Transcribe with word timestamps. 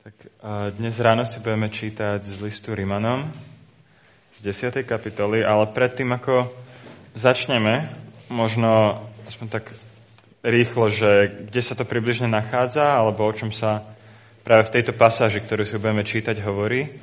Tak 0.00 0.16
dnes 0.80 0.96
ráno 0.96 1.28
si 1.28 1.36
budeme 1.44 1.68
čítať 1.68 2.24
z 2.24 2.40
listu 2.40 2.72
Rimanom 2.72 3.28
z 4.32 4.48
10. 4.48 4.80
kapitoly, 4.88 5.44
ale 5.44 5.68
predtým, 5.76 6.08
ako 6.16 6.48
začneme, 7.12 7.84
možno 8.32 9.04
aspoň 9.28 9.60
tak 9.60 9.76
rýchlo, 10.40 10.88
že 10.88 11.44
kde 11.44 11.60
sa 11.60 11.76
to 11.76 11.84
približne 11.84 12.32
nachádza, 12.32 12.80
alebo 12.80 13.28
o 13.28 13.36
čom 13.36 13.52
sa 13.52 13.92
práve 14.40 14.72
v 14.72 14.80
tejto 14.80 14.96
pasáži, 14.96 15.44
ktorú 15.44 15.68
si 15.68 15.76
budeme 15.76 16.00
čítať, 16.00 16.40
hovorí. 16.48 16.96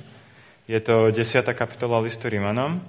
Je 0.66 0.82
to 0.82 1.14
10. 1.14 1.22
kapitola 1.54 2.02
listu 2.02 2.34
Rimanom 2.34 2.82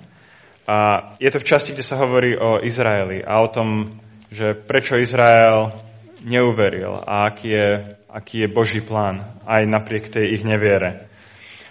a 0.65 1.13
je 1.21 1.29
to 1.29 1.37
v 1.37 1.49
časti, 1.53 1.77
kde 1.77 1.85
sa 1.85 2.01
hovorí 2.01 2.33
o 2.33 2.65
Izraeli 2.65 3.21
a 3.21 3.45
o 3.45 3.53
tom, 3.53 4.01
že 4.33 4.57
prečo 4.57 4.97
Izrael 4.97 5.69
neuveril 6.25 6.97
a 6.97 7.29
aký 7.29 7.53
je 7.53 7.69
aký 8.09 8.45
je 8.45 8.49
Boží 8.49 8.81
plán, 8.81 9.39
aj 9.45 9.69
napriek 9.69 10.09
tej 10.09 10.41
ich 10.41 10.43
neviere. 10.45 11.09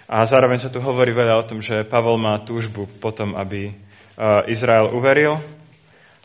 A 0.08 0.24
zároveň 0.24 0.62
sa 0.62 0.72
tu 0.72 0.80
hovorí 0.80 1.12
veľa 1.12 1.34
o 1.36 1.44
tom, 1.44 1.60
že 1.60 1.84
Pavol 1.84 2.16
má 2.16 2.40
túžbu 2.40 2.88
potom, 3.02 3.36
aby 3.36 3.68
e, 3.68 3.72
Izrael 4.48 4.88
uveril 4.94 5.36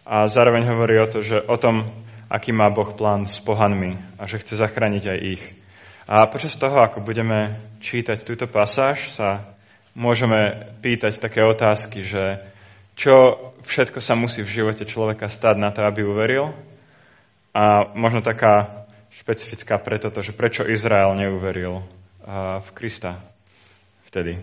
a 0.08 0.23
zároveň 0.31 0.72
hovorí 0.72 0.95
o, 1.03 1.08
to, 1.09 1.20
že 1.20 1.44
o 1.44 1.58
tom, 1.59 1.84
aký 2.31 2.55
má 2.55 2.72
Boh 2.72 2.95
plán 2.95 3.27
s 3.27 3.44
pohanmi 3.44 3.99
a 4.16 4.23
že 4.23 4.39
chce 4.39 4.55
zachrániť 4.55 5.03
aj 5.03 5.20
ich. 5.20 5.44
A 6.08 6.27
počas 6.31 6.55
toho, 6.55 6.80
ako 6.80 7.03
budeme 7.03 7.59
čítať 7.84 8.23
túto 8.23 8.48
pasáž, 8.48 9.11
sa 9.11 9.55
môžeme 9.95 10.72
pýtať 10.80 11.20
také 11.20 11.44
otázky, 11.44 12.03
že 12.03 12.39
čo 12.94 13.52
všetko 13.66 14.00
sa 14.00 14.14
musí 14.14 14.45
v 14.45 14.53
živote 14.64 14.86
človeka 14.86 15.31
stať 15.31 15.55
na 15.58 15.73
to, 15.73 15.81
aby 15.81 16.05
uveril. 16.05 16.53
A 17.53 17.94
možno 17.95 18.22
taká 18.22 18.83
špecifická 19.22 19.77
pre 19.77 20.02
toto, 20.02 20.22
že 20.26 20.34
prečo 20.34 20.66
Izrael 20.66 21.13
neuveril 21.13 21.85
v 22.59 22.70
Krista 22.73 23.22
vtedy. 24.09 24.41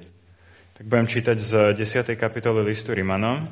Tak 0.79 0.84
budem 0.87 1.06
čítať 1.06 1.37
z 1.37 1.52
10. 1.76 2.16
kapitoly 2.16 2.65
listu 2.65 2.95
Rimanom 2.95 3.45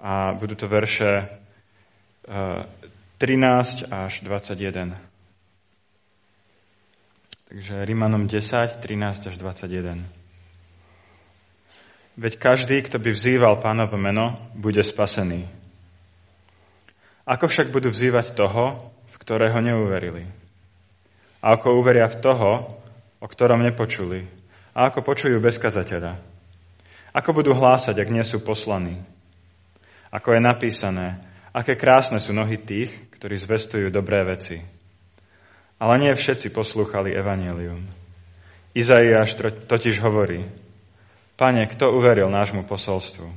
a 0.00 0.32
budú 0.36 0.54
to 0.56 0.68
verše 0.68 1.28
13 3.18 3.88
až 3.92 4.12
21. 4.24 4.96
Takže 7.50 7.74
Rimanom 7.84 8.30
10, 8.30 8.78
13 8.84 9.26
až 9.26 9.34
21. 9.36 10.04
Veď 12.20 12.32
každý, 12.36 12.84
kto 12.84 13.00
by 13.00 13.10
vzýval 13.10 13.58
pánovo 13.64 13.96
meno, 13.96 14.36
bude 14.52 14.84
spasený. 14.84 15.48
Ako 17.26 17.48
však 17.48 17.72
budú 17.72 17.88
vzývať 17.88 18.36
toho, 18.36 18.92
ktorého 19.18 19.58
neuverili. 19.58 20.28
A 21.40 21.56
ako 21.56 21.80
uveria 21.80 22.06
v 22.06 22.20
toho, 22.20 22.50
o 23.18 23.26
ktorom 23.26 23.64
nepočuli. 23.64 24.28
A 24.76 24.92
ako 24.92 25.02
počujú 25.02 25.40
bez 25.40 25.56
kazateľa. 25.56 26.20
Ako 27.10 27.34
budú 27.34 27.56
hlásať, 27.56 27.96
ak 27.98 28.08
nie 28.12 28.22
sú 28.22 28.38
poslaní. 28.44 29.02
Ako 30.14 30.34
je 30.34 30.40
napísané, 30.42 31.22
aké 31.50 31.74
krásne 31.74 32.22
sú 32.22 32.30
nohy 32.30 32.58
tých, 32.58 32.90
ktorí 33.18 33.34
zvestujú 33.38 33.90
dobré 33.90 34.22
veci. 34.22 34.62
Ale 35.80 35.94
nie 35.98 36.12
všetci 36.12 36.52
poslúchali 36.54 37.10
evanelium. 37.14 37.82
Izaiáš 38.76 39.34
totiž 39.66 39.98
hovorí, 39.98 40.46
Pane, 41.40 41.64
kto 41.72 41.90
uveril 41.96 42.28
nášmu 42.28 42.68
posolstvu? 42.68 43.32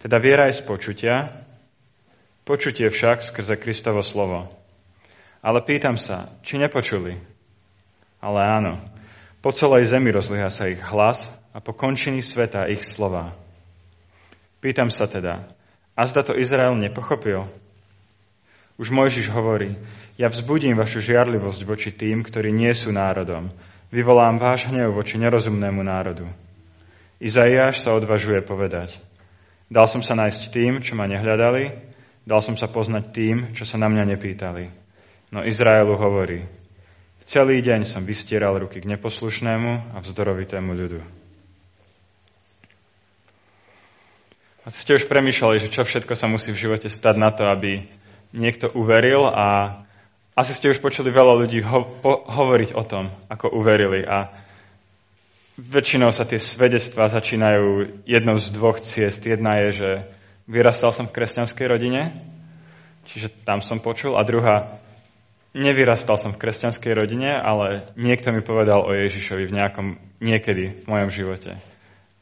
Teda 0.00 0.16
viera 0.16 0.48
aj 0.48 0.58
z 0.58 0.62
počutia, 0.64 1.14
počutie 2.48 2.88
však 2.88 3.20
skrze 3.20 3.60
Kristovo 3.60 4.00
slovo. 4.00 4.59
Ale 5.40 5.64
pýtam 5.64 5.96
sa, 5.96 6.36
či 6.44 6.60
nepočuli? 6.60 7.16
Ale 8.20 8.40
áno, 8.44 8.84
po 9.40 9.56
celej 9.56 9.88
zemi 9.88 10.12
rozliha 10.12 10.52
sa 10.52 10.68
ich 10.68 10.80
hlas 10.84 11.32
a 11.56 11.64
po 11.64 11.72
končení 11.72 12.20
sveta 12.20 12.68
ich 12.68 12.84
slova. 12.84 13.32
Pýtam 14.60 14.92
sa 14.92 15.08
teda, 15.08 15.48
a 15.96 16.00
zda 16.04 16.20
to 16.28 16.36
Izrael 16.36 16.76
nepochopil? 16.76 17.48
Už 18.76 18.92
Mojžiš 18.92 19.32
hovorí, 19.32 19.76
ja 20.20 20.28
vzbudím 20.28 20.76
vašu 20.76 21.00
žiarlivosť 21.00 21.60
voči 21.64 21.92
tým, 21.92 22.20
ktorí 22.20 22.52
nie 22.52 22.72
sú 22.76 22.92
národom. 22.92 23.48
Vyvolám 23.88 24.36
váš 24.36 24.68
hnev 24.68 24.92
voči 24.92 25.16
nerozumnému 25.16 25.80
národu. 25.80 26.28
Izaiáš 27.20 27.84
sa 27.84 27.96
odvažuje 27.96 28.40
povedať, 28.44 28.96
dal 29.68 29.84
som 29.88 30.00
sa 30.00 30.16
nájsť 30.16 30.52
tým, 30.52 30.80
čo 30.80 30.96
ma 30.96 31.04
nehľadali, 31.08 31.72
dal 32.24 32.40
som 32.40 32.56
sa 32.56 32.68
poznať 32.68 33.04
tým, 33.12 33.36
čo 33.52 33.68
sa 33.68 33.76
na 33.76 33.92
mňa 33.92 34.16
nepýtali. 34.16 34.79
No 35.30 35.46
Izraelu 35.46 35.94
hovorí, 35.94 36.42
celý 37.22 37.62
deň 37.62 37.86
som 37.86 38.02
vystieral 38.02 38.58
ruky 38.58 38.82
k 38.82 38.90
neposlušnému 38.90 39.94
a 39.94 40.02
vzdorovitému 40.02 40.74
ľudu. 40.74 41.00
A 44.66 44.74
ste 44.74 44.98
už 44.98 45.06
premýšľali, 45.06 45.62
že 45.62 45.70
čo 45.70 45.86
všetko 45.86 46.18
sa 46.18 46.26
musí 46.26 46.50
v 46.50 46.66
živote 46.66 46.90
stať 46.90 47.14
na 47.14 47.30
to, 47.30 47.46
aby 47.46 47.86
niekto 48.34 48.74
uveril 48.74 49.30
a 49.30 49.78
asi 50.34 50.50
ste 50.50 50.74
už 50.74 50.82
počuli 50.82 51.14
veľa 51.14 51.46
ľudí 51.46 51.62
ho- 51.62 51.86
po- 52.02 52.26
hovoriť 52.26 52.74
o 52.74 52.82
tom, 52.82 53.14
ako 53.30 53.54
uverili 53.54 54.02
a 54.02 54.34
väčšinou 55.62 56.10
sa 56.10 56.26
tie 56.26 56.42
svedectvá 56.42 57.06
začínajú 57.06 58.02
jednou 58.02 58.34
z 58.34 58.50
dvoch 58.50 58.82
ciest. 58.82 59.22
Jedna 59.22 59.62
je, 59.68 59.68
že 59.78 59.90
vyrastal 60.50 60.90
som 60.90 61.06
v 61.06 61.14
kresťanskej 61.14 61.66
rodine, 61.70 62.18
čiže 63.06 63.30
tam 63.46 63.62
som 63.62 63.78
počul, 63.78 64.18
a 64.18 64.26
druhá, 64.26 64.80
Nevyrastal 65.50 66.14
som 66.14 66.30
v 66.30 66.38
kresťanskej 66.38 66.92
rodine, 66.94 67.34
ale 67.34 67.90
niekto 67.98 68.30
mi 68.30 68.38
povedal 68.38 68.86
o 68.86 68.94
Ježišovi 68.94 69.50
v 69.50 69.56
nejakom, 69.58 69.86
niekedy 70.22 70.82
v 70.82 70.86
mojom 70.86 71.10
živote. 71.10 71.58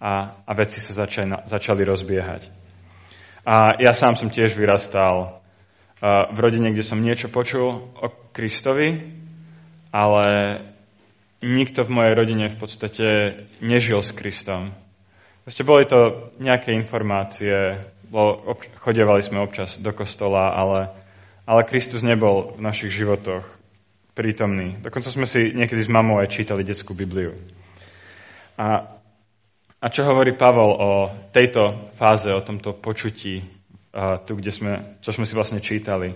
A, 0.01 0.33
a 0.49 0.51
veci 0.57 0.81
sa 0.81 0.97
začali, 0.97 1.45
začali 1.45 1.85
rozbiehať. 1.85 2.49
A 3.45 3.77
ja 3.77 3.93
sám 3.93 4.17
som 4.17 4.33
tiež 4.33 4.57
vyrastal 4.57 5.45
v 6.05 6.39
rodine, 6.39 6.73
kde 6.73 6.87
som 6.87 7.05
niečo 7.05 7.29
počul 7.29 7.93
o 8.01 8.07
Kristovi, 8.33 8.97
ale 9.93 10.25
nikto 11.45 11.85
v 11.85 11.95
mojej 11.95 12.15
rodine 12.15 12.47
v 12.49 12.57
podstate 12.57 13.07
nežil 13.61 14.01
s 14.01 14.15
Kristom. 14.15 14.73
Proste 15.45 15.69
boli 15.69 15.85
to 15.85 16.33
nejaké 16.41 16.73
informácie, 16.77 17.83
chodevali 18.85 19.21
sme 19.21 19.43
občas 19.43 19.77
do 19.81 19.93
kostola, 19.93 20.55
ale 20.55 20.79
ale 21.49 21.65
Kristus 21.65 22.05
nebol 22.05 22.53
v 22.53 22.61
našich 22.61 22.93
životoch 22.93 23.49
prítomný. 24.13 24.77
Dokonca 24.85 25.09
sme 25.09 25.25
si 25.25 25.57
niekedy 25.57 25.81
s 25.81 25.89
mamou 25.89 26.21
aj 26.21 26.29
čítali 26.29 26.61
detskú 26.61 26.93
Bibliu. 26.93 27.33
A, 28.61 28.99
a 29.81 29.87
čo 29.89 30.05
hovorí 30.05 30.37
Pavol 30.37 30.77
o 30.77 30.91
tejto 31.33 31.89
fáze, 31.97 32.29
o 32.29 32.45
tomto 32.45 32.77
počutí, 32.77 33.41
a 33.97 34.21
tu, 34.21 34.37
kde 34.37 34.53
sme, 34.53 34.73
čo 35.01 35.17
sme 35.17 35.25
si 35.25 35.33
vlastne 35.33 35.65
čítali, 35.65 36.13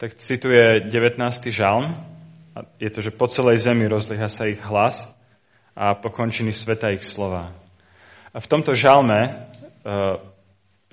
tak 0.00 0.16
cituje 0.16 0.88
19. 0.88 1.20
žalm. 1.52 2.00
A 2.56 2.64
je 2.80 2.88
to, 2.88 3.04
že 3.04 3.12
po 3.12 3.28
celej 3.28 3.68
zemi 3.68 3.84
rozliha 3.84 4.32
sa 4.32 4.48
ich 4.48 4.62
hlas 4.64 4.96
a 5.76 5.92
po 5.92 6.08
končiny 6.08 6.56
sveta 6.56 6.88
ich 6.94 7.04
slova. 7.04 7.52
A 8.32 8.40
v 8.40 8.46
tomto 8.48 8.72
žalme 8.72 9.50
uh, 9.84 10.22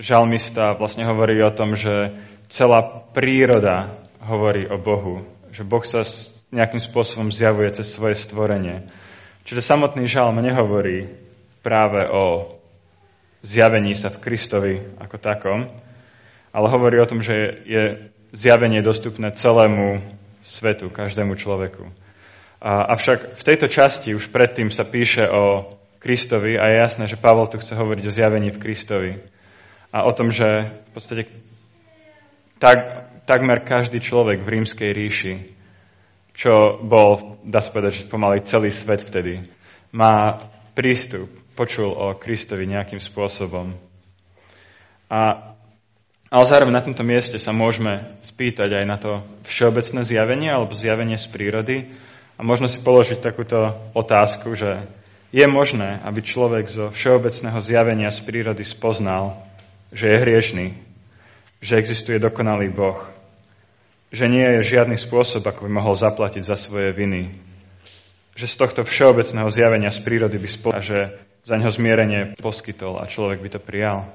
žalmista 0.02 0.74
vlastne 0.74 1.06
hovorí 1.06 1.38
o 1.46 1.54
tom, 1.54 1.78
že 1.78 2.18
celá 2.52 3.08
príroda 3.16 4.04
hovorí 4.20 4.68
o 4.68 4.76
Bohu, 4.76 5.24
že 5.56 5.64
Boh 5.64 5.82
sa 5.88 6.04
nejakým 6.52 6.84
spôsobom 6.84 7.32
zjavuje 7.32 7.72
cez 7.72 7.96
svoje 7.96 8.20
stvorenie. 8.20 8.92
Čiže 9.48 9.64
samotný 9.64 10.06
žalm 10.06 10.38
nehovorí 10.44 11.08
práve 11.64 12.06
o 12.12 12.56
zjavení 13.42 13.96
sa 13.96 14.12
v 14.12 14.22
Kristovi 14.22 14.76
ako 15.00 15.18
takom, 15.18 15.60
ale 16.52 16.68
hovorí 16.68 17.00
o 17.00 17.10
tom, 17.10 17.24
že 17.24 17.64
je 17.66 17.84
zjavenie 18.36 18.84
dostupné 18.84 19.32
celému 19.32 20.04
svetu, 20.44 20.92
každému 20.92 21.40
človeku. 21.40 21.88
A, 22.62 22.94
avšak 22.94 23.40
v 23.40 23.44
tejto 23.48 23.72
časti 23.72 24.14
už 24.14 24.30
predtým 24.30 24.70
sa 24.70 24.86
píše 24.86 25.26
o 25.26 25.74
Kristovi 25.98 26.60
a 26.60 26.66
je 26.70 26.76
jasné, 26.84 27.04
že 27.08 27.18
Pavol 27.18 27.50
tu 27.50 27.58
chce 27.58 27.74
hovoriť 27.74 28.04
o 28.06 28.14
zjavení 28.14 28.50
v 28.54 28.62
Kristovi. 28.62 29.12
A 29.90 30.06
o 30.06 30.12
tom, 30.14 30.30
že 30.30 30.70
v 30.88 30.92
podstate 30.94 31.24
tak, 32.62 32.78
takmer 33.26 33.66
každý 33.66 33.98
človek 33.98 34.46
v 34.46 34.52
rímskej 34.62 34.90
ríši, 34.94 35.34
čo 36.38 36.78
bol, 36.86 37.42
dá 37.42 37.60
sa 37.60 37.74
povedať, 37.74 38.06
že 38.06 38.12
pomaly 38.14 38.46
celý 38.46 38.70
svet 38.70 39.02
vtedy, 39.02 39.50
má 39.90 40.38
prístup, 40.78 41.28
počul 41.58 41.92
o 41.92 42.16
Kristovi 42.16 42.64
nejakým 42.70 43.02
spôsobom. 43.02 43.76
A, 45.12 45.52
ale 46.32 46.46
zároveň 46.48 46.72
na 46.72 46.86
tomto 46.86 47.04
mieste 47.04 47.36
sa 47.36 47.52
môžeme 47.52 48.16
spýtať 48.24 48.70
aj 48.72 48.86
na 48.88 48.98
to 49.02 49.12
všeobecné 49.44 50.08
zjavenie 50.08 50.48
alebo 50.48 50.72
zjavenie 50.72 51.20
z 51.20 51.28
prírody 51.28 51.78
a 52.40 52.42
možno 52.46 52.72
si 52.72 52.80
položiť 52.80 53.20
takúto 53.20 53.76
otázku, 53.92 54.56
že 54.56 54.88
je 55.36 55.44
možné, 55.50 56.00
aby 56.08 56.24
človek 56.24 56.72
zo 56.72 56.88
všeobecného 56.88 57.60
zjavenia 57.60 58.08
z 58.08 58.24
prírody 58.24 58.64
spoznal, 58.64 59.44
že 59.92 60.08
je 60.08 60.22
hriešný, 60.24 60.91
že 61.62 61.78
existuje 61.78 62.18
dokonalý 62.18 62.74
Boh, 62.74 62.98
že 64.12 64.28
nie 64.28 64.44
je 64.60 64.76
žiadny 64.76 64.98
spôsob, 64.98 65.46
ako 65.46 65.70
by 65.70 65.72
mohol 65.72 65.96
zaplatiť 65.96 66.44
za 66.44 66.58
svoje 66.58 66.92
viny, 66.92 67.38
že 68.36 68.50
z 68.50 68.56
tohto 68.58 68.82
všeobecného 68.82 69.48
zjavenia 69.48 69.94
z 69.94 70.02
prírody 70.02 70.42
by 70.42 70.50
spol- 70.50 70.76
a 70.76 70.82
že 70.82 71.16
za 71.46 71.56
neho 71.56 71.70
zmierenie 71.70 72.36
poskytol 72.42 72.98
a 72.98 73.08
človek 73.08 73.40
by 73.40 73.50
to 73.56 73.60
prijal. 73.62 74.10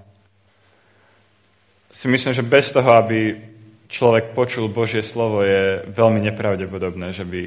Si 1.95 2.11
myslím, 2.11 2.35
že 2.35 2.45
bez 2.45 2.75
toho, 2.75 2.93
aby 2.93 3.41
človek 3.89 4.35
počul 4.35 4.69
Božie 4.69 5.01
slovo, 5.01 5.41
je 5.47 5.87
veľmi 5.89 6.21
nepravdepodobné, 6.29 7.15
že 7.15 7.25
by 7.25 7.43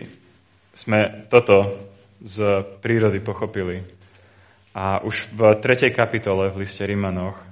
sme 0.73 1.27
toto 1.27 1.75
z 2.23 2.63
prírody 2.79 3.19
pochopili. 3.19 3.83
A 4.75 5.03
už 5.03 5.31
v 5.35 5.59
3. 5.59 5.91
kapitole 5.91 6.49
v 6.49 6.63
liste 6.63 6.83
Rímanoch, 6.87 7.48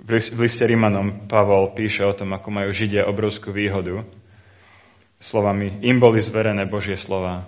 v 0.00 0.38
liste 0.40 0.64
Rímanom 0.64 1.28
Pavol 1.28 1.76
píše 1.76 2.02
o 2.02 2.16
tom, 2.16 2.32
ako 2.32 2.48
majú 2.50 2.70
Židia 2.72 3.06
obrovskú 3.06 3.52
výhodu. 3.52 4.02
Slovami, 5.20 5.84
im 5.84 6.00
boli 6.00 6.18
zverené 6.24 6.64
Božie 6.64 6.96
slova. 6.96 7.44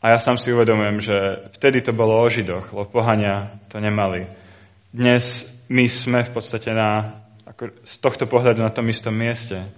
A 0.00 0.16
ja 0.16 0.18
sám 0.18 0.40
si 0.40 0.48
uvedomujem, 0.48 1.04
že 1.04 1.16
vtedy 1.60 1.84
to 1.84 1.92
bolo 1.92 2.16
o 2.16 2.26
Židoch, 2.26 2.72
lebo 2.72 2.88
pohania 2.88 3.60
to 3.68 3.76
nemali. 3.76 4.32
Dnes 4.88 5.44
my 5.68 5.84
sme 5.86 6.24
v 6.24 6.32
podstate 6.32 6.72
na, 6.72 7.20
ako 7.44 7.84
z 7.84 7.94
tohto 8.00 8.24
pohľadu 8.24 8.64
na 8.64 8.72
tom 8.72 8.88
istom 8.88 9.12
mieste. 9.12 9.68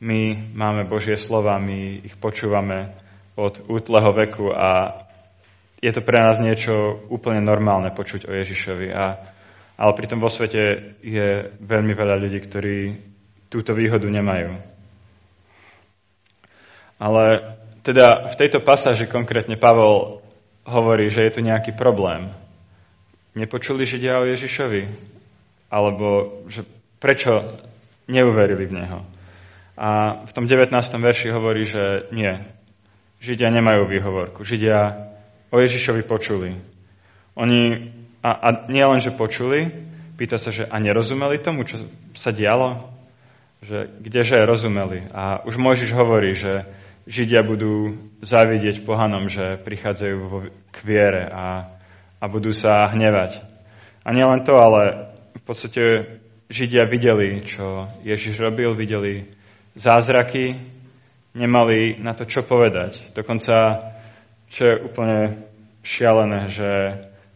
My 0.00 0.32
máme 0.56 0.88
Božie 0.88 1.20
slova, 1.20 1.60
my 1.60 2.00
ich 2.08 2.16
počúvame 2.16 2.96
od 3.36 3.60
útleho 3.68 4.16
veku 4.16 4.48
a 4.48 5.04
je 5.80 5.92
to 5.92 6.00
pre 6.00 6.16
nás 6.24 6.40
niečo 6.40 6.72
úplne 7.12 7.44
normálne 7.44 7.92
počuť 7.92 8.28
o 8.28 8.32
Ježišovi. 8.32 8.88
A, 8.96 9.04
ale 9.80 9.96
pritom 9.96 10.20
vo 10.20 10.28
svete 10.28 10.92
je 11.00 11.56
veľmi 11.56 11.96
veľa 11.96 12.20
ľudí, 12.20 12.36
ktorí 12.44 12.78
túto 13.48 13.72
výhodu 13.72 14.04
nemajú. 14.04 14.60
Ale 17.00 17.56
teda 17.80 18.28
v 18.28 18.34
tejto 18.36 18.60
pasáži 18.60 19.08
konkrétne 19.08 19.56
Pavol 19.56 20.20
hovorí, 20.68 21.08
že 21.08 21.24
je 21.24 21.32
tu 21.32 21.40
nejaký 21.40 21.72
problém. 21.72 22.28
Nepočuli 23.32 23.88
Židia 23.88 24.20
o 24.20 24.28
Ježišovi? 24.28 24.84
Alebo 25.72 26.44
že 26.52 26.68
prečo 27.00 27.56
neuverili 28.04 28.68
v 28.68 28.76
Neho? 28.76 29.00
A 29.80 30.20
v 30.28 30.32
tom 30.36 30.44
19. 30.44 30.76
verši 30.76 31.32
hovorí, 31.32 31.64
že 31.64 32.12
nie. 32.12 32.36
Židia 33.24 33.48
nemajú 33.48 33.88
výhovorku. 33.88 34.44
Židia 34.44 35.08
o 35.48 35.56
Ježišovi 35.56 36.04
počuli. 36.04 36.52
Oni, 37.32 37.88
a, 38.20 38.30
a 38.30 38.48
nie 38.68 38.84
len, 38.84 39.00
že 39.00 39.16
počuli, 39.16 39.72
pýta 40.20 40.36
sa, 40.36 40.52
že 40.52 40.68
a 40.68 40.76
nerozumeli 40.76 41.40
tomu, 41.40 41.64
čo 41.64 41.88
sa 42.12 42.28
dialo? 42.32 42.92
Že 43.64 44.04
kdeže 44.04 44.36
rozumeli? 44.44 45.08
A 45.12 45.40
už 45.48 45.56
Mojžiš 45.56 45.92
hovorí, 45.96 46.36
že 46.36 46.68
Židia 47.08 47.40
budú 47.40 47.96
závidieť 48.20 48.84
pohanom, 48.84 49.32
že 49.32 49.56
prichádzajú 49.64 50.16
k 50.68 50.76
viere 50.84 51.24
a, 51.32 51.72
a 52.20 52.24
budú 52.28 52.52
sa 52.52 52.92
hnevať. 52.92 53.40
A 54.04 54.12
nielen 54.12 54.44
to, 54.44 54.56
ale 54.56 55.12
v 55.36 55.42
podstate 55.42 55.82
Židia 56.52 56.84
videli, 56.84 57.40
čo 57.40 57.88
Ježiš 58.04 58.36
robil, 58.44 58.76
videli 58.76 59.32
zázraky, 59.74 60.60
nemali 61.32 61.96
na 61.96 62.12
to 62.12 62.28
čo 62.28 62.44
povedať. 62.44 63.14
Dokonca, 63.16 63.80
čo 64.52 64.62
je 64.66 64.82
úplne 64.84 65.18
šialené, 65.80 66.52
že 66.52 66.70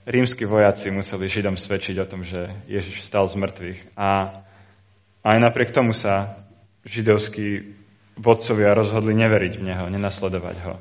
rímsky 0.07 0.45
vojaci 0.45 0.93
museli 0.93 1.29
Židom 1.29 1.57
svedčiť 1.57 1.97
o 2.01 2.09
tom, 2.09 2.25
že 2.25 2.49
Ježiš 2.69 3.05
stal 3.05 3.25
z 3.29 3.41
mŕtvych. 3.41 3.81
A 3.97 4.41
aj 5.25 5.37
napriek 5.41 5.73
tomu 5.73 5.97
sa 5.97 6.45
židovskí 6.85 7.75
vodcovia 8.21 8.77
rozhodli 8.77 9.17
neveriť 9.17 9.53
v 9.59 9.67
Neho, 9.67 9.85
nenasledovať 9.89 10.57
Ho. 10.69 10.75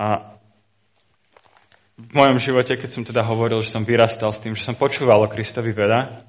A 0.00 0.06
v 1.98 2.12
mojom 2.14 2.38
živote, 2.38 2.78
keď 2.78 2.90
som 2.94 3.04
teda 3.04 3.26
hovoril, 3.26 3.60
že 3.60 3.74
som 3.74 3.82
vyrastal 3.82 4.30
s 4.30 4.40
tým, 4.40 4.54
že 4.54 4.64
som 4.64 4.78
počúval 4.78 5.18
o 5.26 5.28
Kristovi 5.28 5.74
veda, 5.74 6.24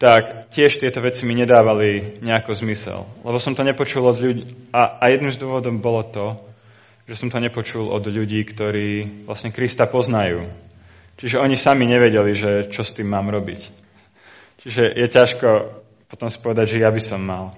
tak 0.00 0.50
tiež 0.50 0.80
tieto 0.80 0.98
veci 1.04 1.28
mi 1.28 1.36
nedávali 1.36 2.18
nejako 2.24 2.56
zmysel. 2.56 3.06
Lebo 3.22 3.38
som 3.38 3.54
to 3.54 3.62
nepočul 3.62 4.02
od 4.08 4.16
ľudí. 4.18 4.48
A, 4.72 4.98
a 4.98 5.04
jedným 5.12 5.30
z 5.30 5.38
dôvodom 5.38 5.78
bolo 5.78 6.02
to, 6.08 6.26
že 7.10 7.18
som 7.18 7.26
to 7.26 7.42
nepočul 7.42 7.90
od 7.90 8.06
ľudí, 8.06 8.46
ktorí 8.46 9.26
vlastne 9.26 9.50
Krista 9.50 9.90
poznajú. 9.90 10.46
Čiže 11.18 11.42
oni 11.42 11.58
sami 11.58 11.90
nevedeli, 11.90 12.30
že 12.38 12.50
čo 12.70 12.86
s 12.86 12.94
tým 12.94 13.10
mám 13.10 13.26
robiť. 13.26 13.60
Čiže 14.62 14.94
je 14.94 15.06
ťažko 15.10 15.48
potom 16.10 16.26
si 16.26 16.42
povedať, 16.42 16.74
že 16.74 16.82
ja 16.82 16.90
by 16.90 17.02
som 17.02 17.22
mal. 17.22 17.54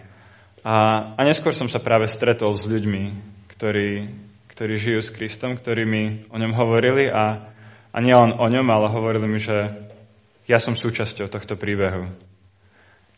A, 0.60 0.76
a 1.16 1.20
neskôr 1.25 1.56
som 1.56 1.72
sa 1.72 1.81
práve 1.81 2.04
stretol 2.04 2.52
s 2.52 2.69
ľuďmi, 2.69 3.16
ktorí, 3.56 4.12
ktorí 4.52 4.75
žijú 4.76 5.00
s 5.00 5.08
Kristom, 5.08 5.56
ktorí 5.56 5.88
mi 5.88 6.28
o 6.28 6.37
ňom 6.37 6.52
hovorili 6.52 7.08
a, 7.08 7.48
a 7.88 7.96
nie 8.05 8.12
o 8.12 8.46
ňom, 8.46 8.69
ale 8.69 8.93
hovorili 8.93 9.25
mi, 9.25 9.40
že 9.40 9.88
ja 10.44 10.60
som 10.60 10.76
súčasťou 10.76 11.32
tohto 11.32 11.56
príbehu. 11.56 12.12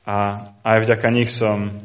A 0.06 0.16
aj 0.62 0.86
vďaka 0.86 1.08
nich 1.10 1.34
som, 1.34 1.82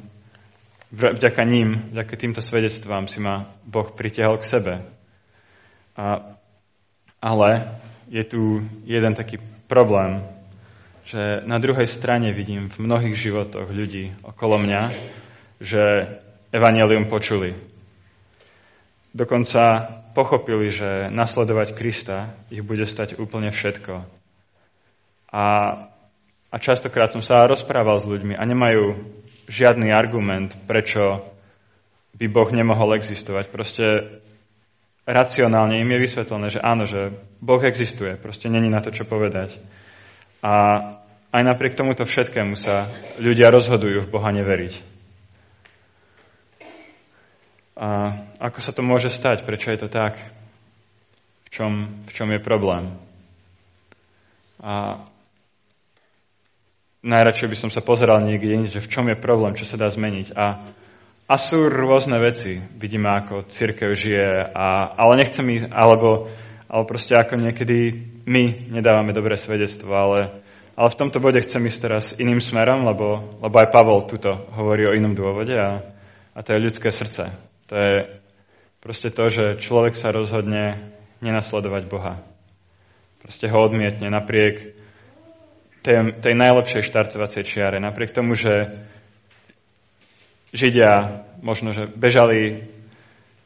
vďaka 0.91 1.43
ním, 1.45 1.93
vďaka 1.93 2.15
týmto 2.17 2.41
svedectvám 2.41 3.05
si 3.05 3.21
ma 3.21 3.53
Boh 3.65 3.89
pritiahol 3.93 4.41
k 4.41 4.49
sebe. 4.49 4.73
A, 5.93 6.37
ale 7.21 7.49
je 8.09 8.23
tu 8.25 8.65
jeden 8.85 9.13
taký 9.13 9.37
problém, 9.69 10.25
že 11.05 11.45
na 11.45 11.61
druhej 11.61 11.85
strane 11.85 12.33
vidím 12.33 12.69
v 12.69 12.81
mnohých 12.81 13.17
životoch 13.17 13.69
ľudí 13.69 14.17
okolo 14.25 14.61
mňa, 14.61 14.81
že 15.61 15.83
evanelium 16.49 17.05
počuli. 17.05 17.53
Dokonca 19.13 19.89
pochopili, 20.13 20.69
že 20.69 21.09
nasledovať 21.09 21.73
Krista 21.73 22.33
ich 22.49 22.61
bude 22.61 22.85
stať 22.85 23.17
úplne 23.17 23.49
všetko. 23.53 24.05
A, 25.29 25.45
a 26.49 26.55
častokrát 26.57 27.13
som 27.13 27.21
sa 27.21 27.45
rozprával 27.45 28.01
s 28.01 28.09
ľuďmi 28.09 28.33
a 28.33 28.43
nemajú 28.45 28.85
žiadny 29.49 29.89
argument, 29.89 30.53
prečo 30.69 31.25
by 32.15 32.25
Boh 32.29 32.49
nemohol 32.53 32.95
existovať. 32.95 33.49
Proste 33.49 33.85
racionálne 35.09 35.81
im 35.81 35.89
je 35.89 36.03
vysvetlené, 36.05 36.47
že 36.53 36.61
áno, 36.61 36.85
že 36.85 37.17
Boh 37.41 37.59
existuje, 37.65 38.13
proste 38.21 38.45
není 38.47 38.69
na 38.69 38.79
to, 38.85 38.93
čo 38.93 39.09
povedať. 39.09 39.57
A 40.45 40.53
aj 41.33 41.41
napriek 41.45 41.73
tomuto 41.73 42.05
všetkému 42.05 42.53
sa 42.57 42.89
ľudia 43.17 43.49
rozhodujú 43.49 44.05
v 44.05 44.11
Boha 44.13 44.29
neveriť. 44.29 44.73
A 47.79 48.11
ako 48.43 48.59
sa 48.59 48.71
to 48.75 48.83
môže 48.83 49.07
stať? 49.09 49.47
Prečo 49.47 49.71
je 49.71 49.79
to 49.79 49.89
tak? 49.89 50.19
V 51.47 51.49
čom, 51.49 52.03
v 52.05 52.11
čom 52.11 52.27
je 52.29 52.43
problém? 52.43 52.91
A 54.59 55.05
najradšej 57.03 57.47
by 57.47 57.57
som 57.57 57.69
sa 57.71 57.79
pozeral 57.79 58.19
niekde 58.23 58.51
inde, 58.51 58.69
že 58.71 58.83
v 58.83 58.91
čom 58.91 59.05
je 59.07 59.17
problém, 59.19 59.55
čo 59.55 59.63
sa 59.63 59.79
dá 59.79 59.87
zmeniť. 59.87 60.35
A, 60.35 60.45
a 61.29 61.35
sú 61.39 61.71
rôzne 61.71 62.19
veci. 62.19 62.59
Vidíme, 62.75 63.07
ako 63.07 63.47
církev 63.47 63.95
žije, 63.95 64.51
a, 64.51 64.95
ale 64.99 65.23
nechcem 65.23 65.45
ísť, 65.47 65.71
alebo, 65.71 66.27
alebo 66.67 66.85
proste 66.87 67.15
ako 67.15 67.39
niekedy 67.39 67.95
my 68.27 68.71
nedávame 68.73 69.15
dobré 69.15 69.39
svedectvo, 69.39 69.95
ale, 69.95 70.43
ale 70.75 70.87
v 70.91 70.99
tomto 70.99 71.23
bode 71.23 71.39
chcem 71.43 71.63
ísť 71.63 71.79
teraz 71.79 72.03
iným 72.19 72.43
smerom, 72.43 72.83
lebo, 72.83 73.39
lebo 73.39 73.55
aj 73.55 73.71
Pavol 73.71 74.03
tuto 74.05 74.35
hovorí 74.53 74.83
o 74.85 74.95
inom 74.95 75.15
dôvode 75.15 75.55
a, 75.55 75.81
a 76.35 76.39
to 76.43 76.51
je 76.51 76.65
ľudské 76.67 76.91
srdce. 76.91 77.31
To 77.71 77.73
je 77.75 77.93
proste 78.83 79.11
to, 79.11 79.23
že 79.31 79.61
človek 79.63 79.95
sa 79.95 80.11
rozhodne 80.11 80.95
nenasledovať 81.19 81.83
Boha. 81.87 82.23
Proste 83.19 83.51
ho 83.51 83.59
odmietne 83.59 84.07
napriek 84.07 84.78
tej, 85.81 86.19
tej 86.19 86.33
najlepšej 86.35 86.83
štartovacej 86.87 87.43
čiare. 87.47 87.77
Napriek 87.79 88.11
tomu, 88.11 88.35
že 88.35 88.85
Židia 90.49 91.25
možno, 91.45 91.77
že 91.77 91.85
bežali 91.85 92.65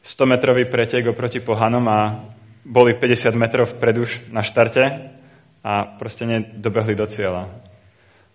100-metrový 0.04 0.68
pretek 0.72 1.04
oproti 1.12 1.40
pohanom 1.40 1.84
a 1.88 2.00
boli 2.64 2.96
50 2.96 3.36
metrov 3.36 3.68
vpredu 3.76 4.08
na 4.32 4.40
štarte 4.40 5.12
a 5.60 5.96
proste 6.00 6.24
nedobehli 6.24 6.96
do 6.96 7.04
cieľa. 7.04 7.52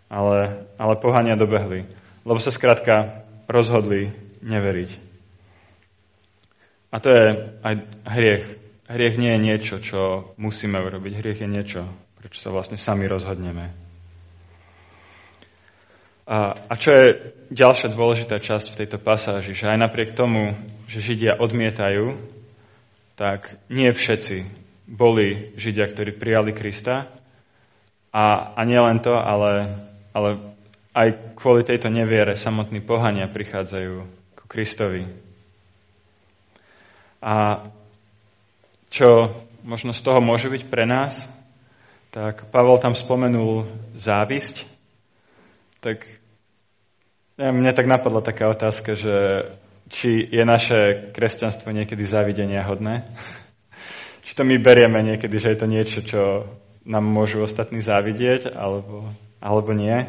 Ale, 0.09 0.69
ale 0.77 1.01
pohania 1.01 1.37
dobehli, 1.37 1.85
lebo 2.25 2.37
sa 2.41 2.53
skrátka 2.53 3.25
rozhodli 3.49 4.13
neveriť. 4.41 4.91
A 6.89 6.97
to 6.97 7.09
je 7.13 7.25
aj 7.61 7.73
hriech. 8.17 8.45
Hriech 8.89 9.15
nie 9.21 9.29
je 9.37 9.45
niečo, 9.45 9.75
čo 9.77 10.33
musíme 10.41 10.81
urobiť. 10.81 11.21
Hriech 11.21 11.45
je 11.45 11.49
niečo, 11.49 11.81
prečo 12.17 12.41
sa 12.41 12.49
vlastne 12.49 12.81
sami 12.81 13.05
rozhodneme. 13.05 13.88
A, 16.29 16.53
a 16.69 16.73
čo 16.77 16.93
je 16.93 17.05
ďalšia 17.49 17.89
dôležitá 17.89 18.37
časť 18.37 18.69
v 18.69 18.79
tejto 18.85 19.01
pasáži, 19.01 19.57
že 19.57 19.65
aj 19.65 19.81
napriek 19.81 20.13
tomu, 20.13 20.53
že 20.85 21.01
Židia 21.01 21.41
odmietajú, 21.41 22.21
tak 23.17 23.57
nie 23.73 23.89
všetci 23.89 24.45
boli 24.85 25.57
Židia, 25.57 25.89
ktorí 25.89 26.21
prijali 26.21 26.53
Krista. 26.53 27.09
A, 28.13 28.53
a 28.53 28.61
nie 28.61 28.77
len 28.77 29.01
to, 29.01 29.17
ale, 29.17 29.85
ale 30.13 30.53
aj 30.93 31.33
kvôli 31.33 31.65
tejto 31.65 31.89
neviere 31.89 32.37
samotní 32.37 32.81
pohania 32.85 33.25
prichádzajú 33.25 34.05
ku 34.37 34.45
Kristovi. 34.45 35.09
A 37.25 37.65
čo 38.93 39.33
možno 39.65 39.97
z 39.97 40.01
toho 40.05 40.21
môže 40.21 40.45
byť 40.45 40.63
pre 40.69 40.85
nás, 40.85 41.17
tak 42.13 42.49
Pavel 42.53 42.77
tam 42.77 42.93
spomenul 42.93 43.65
závisť. 43.97 44.65
Tak 45.79 46.18
ja, 47.39 47.55
mne 47.55 47.71
tak 47.71 47.87
napadla 47.87 48.19
taká 48.19 48.51
otázka, 48.51 48.99
že 48.99 49.15
či 49.87 50.27
je 50.27 50.43
naše 50.43 51.09
kresťanstvo 51.15 51.71
niekedy 51.71 52.03
závidenia 52.03 52.67
hodné. 52.67 53.07
či 54.27 54.35
to 54.35 54.43
my 54.43 54.59
berieme 54.59 54.99
niekedy, 55.01 55.39
že 55.39 55.55
je 55.55 55.57
to 55.57 55.67
niečo, 55.71 55.99
čo 56.03 56.21
nám 56.83 57.07
môžu 57.07 57.41
ostatní 57.41 57.79
závidieť, 57.79 58.51
alebo, 58.51 59.07
alebo 59.39 59.71
nie. 59.71 60.03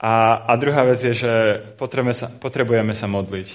A, 0.00 0.12
a 0.48 0.52
druhá 0.60 0.84
vec 0.84 1.00
je, 1.00 1.12
že 1.12 1.32
potrebujeme 1.76 2.16
sa, 2.16 2.28
potrebujeme 2.28 2.92
sa 2.92 3.08
modliť. 3.08 3.48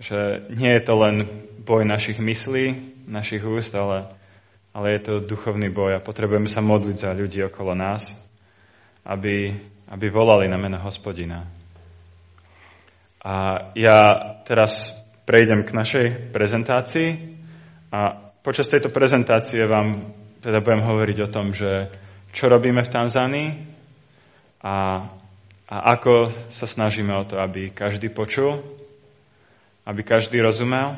Že 0.00 0.18
nie 0.56 0.72
je 0.76 0.82
to 0.84 0.94
len 0.96 1.16
boj 1.60 1.84
našich 1.84 2.16
myslí, 2.16 2.96
našich 3.04 3.44
úst, 3.44 3.72
ale, 3.76 4.12
ale 4.72 4.96
je 4.96 5.00
to 5.08 5.24
duchovný 5.24 5.68
boj 5.68 6.00
a 6.00 6.04
potrebujeme 6.04 6.48
sa 6.48 6.64
modliť 6.64 6.96
za 6.96 7.10
ľudí 7.12 7.44
okolo 7.44 7.76
nás, 7.76 8.04
aby, 9.04 9.52
aby 9.92 10.06
volali 10.08 10.48
na 10.48 10.56
meno 10.56 10.80
hospodina. 10.80 11.59
A 13.20 13.68
ja 13.76 13.98
teraz 14.48 14.96
prejdem 15.28 15.62
k 15.64 15.76
našej 15.76 16.06
prezentácii. 16.32 17.36
A 17.92 18.30
počas 18.40 18.66
tejto 18.66 18.88
prezentácie 18.88 19.60
vám 19.68 20.16
teda 20.40 20.64
budem 20.64 20.82
hovoriť 20.82 21.18
o 21.28 21.32
tom, 21.32 21.52
že 21.52 21.92
čo 22.32 22.48
robíme 22.48 22.80
v 22.80 22.92
Tanzánii 22.92 23.48
a, 24.64 24.76
a 25.68 25.76
ako 25.98 26.32
sa 26.48 26.64
snažíme 26.64 27.12
o 27.12 27.26
to, 27.28 27.36
aby 27.36 27.68
každý 27.74 28.08
počul, 28.08 28.64
aby 29.84 30.00
každý 30.00 30.40
rozumel, 30.40 30.96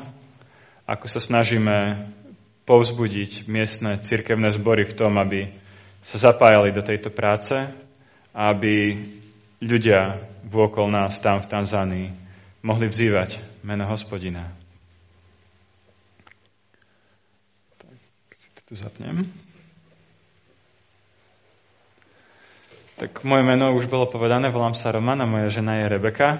ako 0.87 1.05
sa 1.11 1.19
snažíme 1.19 2.07
povzbudiť 2.63 3.51
miestne 3.51 3.99
cirkevné 3.99 4.55
zbory 4.55 4.87
v 4.87 4.95
tom, 4.95 5.19
aby 5.19 5.51
sa 6.07 6.31
zapájali 6.31 6.71
do 6.71 6.79
tejto 6.79 7.11
práce 7.11 7.55
aby 8.33 8.97
ľudia 9.63 10.19
vôkol 10.43 10.91
nás 10.91 11.15
tam 11.23 11.39
v 11.39 11.47
Tanzánii 11.47 12.07
mohli 12.63 12.87
vzývať 12.91 13.39
meno 13.63 13.87
hospodina. 13.87 14.51
Tak 17.79 17.95
si 18.35 18.47
to 18.55 18.61
tu 18.67 18.73
zapnem. 18.75 19.27
Tak 22.99 23.25
moje 23.27 23.43
meno 23.43 23.75
už 23.75 23.91
bolo 23.91 24.07
povedané, 24.07 24.47
volám 24.47 24.77
sa 24.77 24.93
Roman 24.93 25.19
a 25.19 25.27
moja 25.27 25.49
žena 25.51 25.81
je 25.81 25.91
Rebeka 25.91 26.39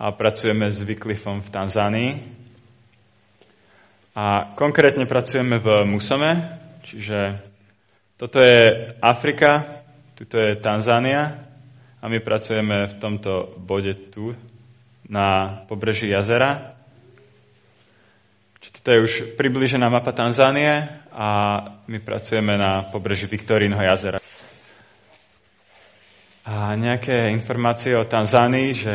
a 0.00 0.10
pracujeme 0.10 0.74
s 0.74 0.82
Wycliffom 0.82 1.42
v 1.42 1.52
Tanzánii. 1.52 2.10
A 4.16 4.56
konkrétne 4.56 5.04
pracujeme 5.04 5.60
v 5.60 5.84
Musome, 5.84 6.40
čiže 6.88 7.36
toto 8.16 8.40
je 8.40 8.96
Afrika, 9.04 9.84
tuto 10.16 10.40
je 10.40 10.56
Tanzánia 10.56 11.45
a 12.02 12.04
my 12.08 12.18
pracujeme 12.20 12.86
v 12.86 12.94
tomto 13.00 13.56
bode 13.56 14.12
tu 14.12 14.36
na 15.08 15.60
pobreží 15.68 16.08
jazera. 16.10 16.76
Toto 18.60 18.88
je 18.92 19.00
už 19.02 19.12
približená 19.38 19.86
mapa 19.88 20.12
Tanzánie 20.12 20.70
a 21.10 21.28
my 21.86 21.98
pracujeme 22.02 22.58
na 22.58 22.86
pobreží 22.92 23.26
Viktorínho 23.26 23.78
jazera. 23.78 24.18
A 26.46 26.78
nejaké 26.78 27.34
informácie 27.34 27.98
o 27.98 28.06
Tanzánii, 28.06 28.70
že 28.70 28.94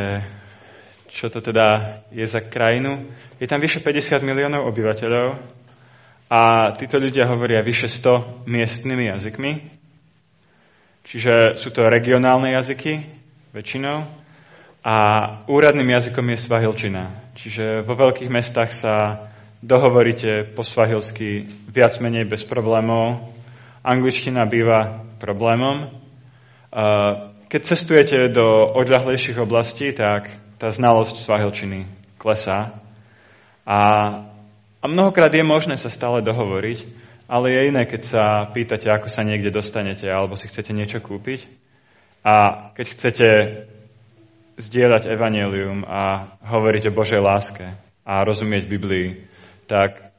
čo 1.11 1.27
to 1.27 1.43
teda 1.43 1.99
je 2.07 2.23
za 2.23 2.39
krajinu. 2.39 3.11
Je 3.35 3.47
tam 3.47 3.59
vyše 3.59 3.83
50 3.83 4.23
miliónov 4.23 4.71
obyvateľov 4.71 5.27
a 6.31 6.71
títo 6.79 6.95
ľudia 6.95 7.27
hovoria 7.27 7.59
vyše 7.59 7.91
100 7.91 8.47
miestnymi 8.47 9.11
jazykmi. 9.11 9.80
Čiže 11.05 11.57
sú 11.57 11.73
to 11.73 11.89
regionálne 11.89 12.53
jazyky 12.53 13.03
väčšinou 13.51 14.05
a 14.81 14.95
úradným 15.45 15.89
jazykom 15.93 16.25
je 16.33 16.37
svahilčina. 16.41 17.03
Čiže 17.37 17.85
vo 17.85 17.93
veľkých 17.93 18.33
mestách 18.33 18.71
sa 18.73 18.95
dohovoríte 19.61 20.57
po 20.57 20.65
svahilsky 20.65 21.45
viac 21.69 22.01
menej 22.01 22.25
bez 22.25 22.41
problémov. 22.45 23.29
Angličtina 23.85 24.45
býva 24.49 25.05
problémom. 25.21 25.89
Keď 27.45 27.61
cestujete 27.61 28.17
do 28.33 28.73
odľahlejších 28.73 29.37
oblastí, 29.37 29.93
tak 29.93 30.33
tá 30.57 30.73
znalosť 30.73 31.21
svahilčiny 31.21 31.85
klesá. 32.17 32.77
A, 33.65 33.79
a 34.81 34.85
mnohokrát 34.85 35.33
je 35.33 35.45
možné 35.45 35.77
sa 35.77 35.89
stále 35.89 36.25
dohovoriť, 36.25 37.10
ale 37.31 37.55
je 37.55 37.61
iné, 37.71 37.87
keď 37.87 38.01
sa 38.03 38.23
pýtate, 38.51 38.91
ako 38.91 39.07
sa 39.07 39.23
niekde 39.23 39.55
dostanete, 39.55 40.03
alebo 40.03 40.35
si 40.35 40.51
chcete 40.51 40.75
niečo 40.75 40.99
kúpiť. 40.99 41.47
A 42.27 42.67
keď 42.75 42.85
chcete 42.91 43.27
zdieľať 44.59 45.07
evanelium 45.07 45.87
a 45.87 46.35
hovoriť 46.43 46.91
o 46.91 46.95
Božej 46.95 47.23
láske 47.23 47.71
a 48.03 48.27
rozumieť 48.27 48.67
Biblii, 48.67 49.15
tak 49.63 50.11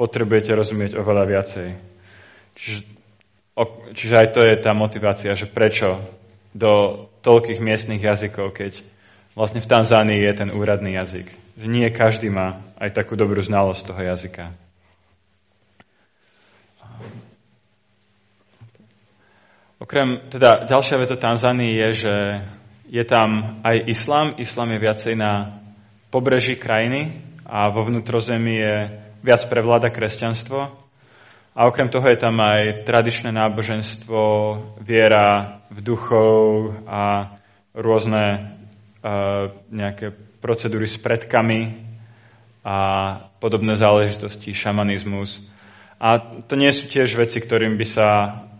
potrebujete 0.00 0.56
rozumieť 0.56 0.96
oveľa 0.96 1.24
viacej. 1.28 1.68
Čiže, 2.56 2.80
o, 3.52 3.64
čiže 3.92 4.14
aj 4.16 4.28
to 4.32 4.40
je 4.40 4.56
tá 4.56 4.72
motivácia, 4.72 5.36
že 5.36 5.52
prečo 5.52 6.00
do 6.56 7.06
toľkých 7.20 7.60
miestnych 7.60 8.00
jazykov, 8.00 8.56
keď 8.56 8.80
vlastne 9.36 9.60
v 9.60 9.68
Tanzánii 9.68 10.24
je 10.24 10.32
ten 10.32 10.48
úradný 10.48 10.96
jazyk. 10.96 11.28
Že 11.60 11.66
nie 11.68 11.88
každý 11.92 12.32
má 12.32 12.64
aj 12.80 12.96
takú 12.96 13.20
dobrú 13.20 13.44
znalosť 13.44 13.84
toho 13.84 14.00
jazyka. 14.00 14.61
Okrem, 19.82 20.30
teda 20.30 20.62
ďalšia 20.70 20.96
vec 21.02 21.10
o 21.10 21.18
Tanzánii 21.18 21.74
je, 21.74 21.88
že 22.06 22.14
je 22.86 23.04
tam 23.08 23.58
aj 23.66 23.76
islám. 23.90 24.38
Islám 24.38 24.70
je 24.70 24.78
viacej 24.78 25.14
na 25.18 25.58
pobreží 26.14 26.54
krajiny 26.54 27.18
a 27.42 27.66
vo 27.66 27.82
vnútrozemí 27.82 28.54
je 28.62 28.76
viac 29.26 29.42
prevláda 29.50 29.90
kresťanstvo. 29.90 30.70
A 31.52 31.68
okrem 31.68 31.90
toho 31.92 32.06
je 32.08 32.16
tam 32.16 32.38
aj 32.40 32.86
tradičné 32.88 33.28
náboženstvo, 33.34 34.20
viera 34.80 35.60
v 35.68 35.78
duchov 35.84 36.72
a 36.88 37.36
rôzne 37.76 38.54
nejaké 39.68 40.14
procedúry 40.40 40.86
s 40.86 40.96
predkami 40.96 41.90
a 42.62 42.78
podobné 43.42 43.74
záležitosti, 43.74 44.54
šamanizmus. 44.54 45.51
A 46.02 46.18
to 46.18 46.58
nie 46.58 46.74
sú 46.74 46.90
tiež 46.90 47.14
veci, 47.14 47.38
ktorým 47.38 47.78
by 47.78 47.86
sa 47.86 48.08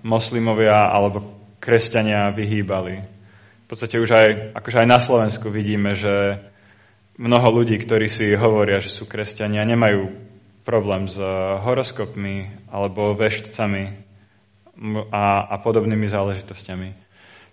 moslimovia 0.06 0.94
alebo 0.94 1.42
kresťania 1.58 2.30
vyhýbali. 2.30 3.02
V 3.02 3.66
podstate 3.66 3.99
už 3.99 4.11
aj, 4.14 4.28
akože 4.54 4.78
aj 4.78 4.88
na 4.88 4.99
Slovensku 5.02 5.50
vidíme, 5.50 5.99
že 5.99 6.38
mnoho 7.18 7.50
ľudí, 7.50 7.82
ktorí 7.82 8.06
si 8.06 8.30
hovoria, 8.38 8.78
že 8.78 8.94
sú 8.94 9.11
kresťania, 9.11 9.66
nemajú 9.66 10.14
problém 10.62 11.11
s 11.11 11.18
horoskopmi 11.66 12.70
alebo 12.70 13.18
veštcami 13.18 13.84
a, 15.11 15.25
a 15.50 15.56
podobnými 15.58 16.06
záležitosťami. 16.06 16.88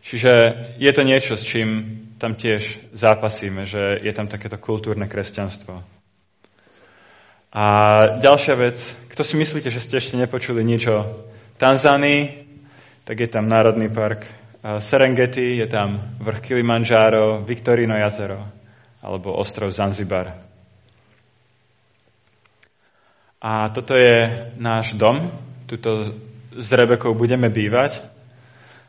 Čiže 0.05 0.31
je 0.79 0.91
to 0.93 1.01
niečo, 1.01 1.33
s 1.35 1.43
čím 1.43 1.69
tam 2.21 2.37
tiež 2.37 2.93
zápasíme, 2.93 3.65
že 3.65 3.99
je 3.99 4.11
tam 4.13 4.29
takéto 4.29 4.55
kultúrne 4.61 5.09
kresťanstvo. 5.09 5.98
A 7.49 7.65
ďalšia 8.21 8.53
vec, 8.53 8.77
kto 9.09 9.25
si 9.25 9.33
myslíte, 9.33 9.73
že 9.73 9.81
ste 9.81 9.97
ešte 9.97 10.13
nepočuli 10.21 10.61
nič 10.61 10.85
o 10.85 11.25
Tanzánii, 11.57 12.45
tak 13.09 13.25
je 13.25 13.29
tam 13.29 13.49
Národný 13.49 13.89
park 13.89 14.21
Serengeti, 14.85 15.57
je 15.57 15.65
tam 15.65 16.19
vrch 16.21 16.45
Kilimanjaro, 16.45 17.41
Viktorino 17.41 17.97
jazero 17.97 18.45
alebo 19.01 19.33
ostrov 19.33 19.73
Zanzibar. 19.73 20.45
A 23.39 23.71
toto 23.71 23.95
je 23.95 24.51
náš 24.59 24.93
dom, 24.99 25.31
tuto 25.65 26.11
s 26.53 26.69
Rebekou 26.75 27.15
budeme 27.15 27.47
bývať. 27.47 28.03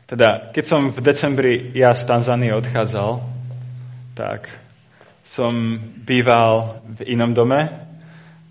Teda, 0.05 0.51
keď 0.51 0.63
som 0.67 0.91
v 0.91 0.99
decembri 0.99 1.71
ja 1.71 1.95
z 1.95 2.03
Tanzánie 2.03 2.51
odchádzal, 2.51 3.23
tak 4.11 4.51
som 5.23 5.79
býval 6.03 6.83
v 6.99 7.15
inom 7.15 7.31
dome, 7.31 7.90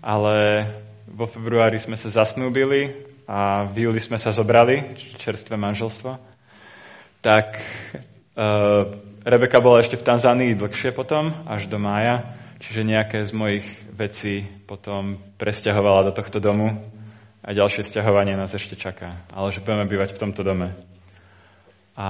ale 0.01 0.65
vo 1.05 1.29
februári 1.29 1.77
sme 1.77 1.93
sa 1.95 2.09
zasnúbili 2.09 3.05
a 3.29 3.69
v 3.69 3.87
júli 3.87 4.01
sme 4.01 4.17
sa 4.17 4.33
zobrali, 4.33 4.97
čerstvé 4.97 5.55
manželstvo. 5.55 6.17
Tak 7.21 7.47
uh, 8.35 8.89
Rebeka 9.21 9.61
bola 9.61 9.85
ešte 9.85 10.01
v 10.01 10.07
Tanzánii 10.09 10.57
dlhšie 10.57 10.97
potom, 10.97 11.29
až 11.45 11.69
do 11.69 11.77
mája, 11.77 12.33
čiže 12.57 12.81
nejaké 12.81 13.29
z 13.29 13.31
mojich 13.37 13.67
vecí 13.93 14.49
potom 14.65 15.21
presťahovala 15.37 16.09
do 16.09 16.11
tohto 16.17 16.41
domu 16.41 16.81
a 17.45 17.53
ďalšie 17.53 17.85
sťahovanie 17.85 18.33
nás 18.33 18.49
ešte 18.57 18.73
čaká. 18.73 19.21
Ale 19.29 19.53
že 19.53 19.61
budeme 19.61 19.85
bývať 19.85 20.17
v 20.17 20.21
tomto 20.25 20.41
dome. 20.41 20.73
A 21.93 22.09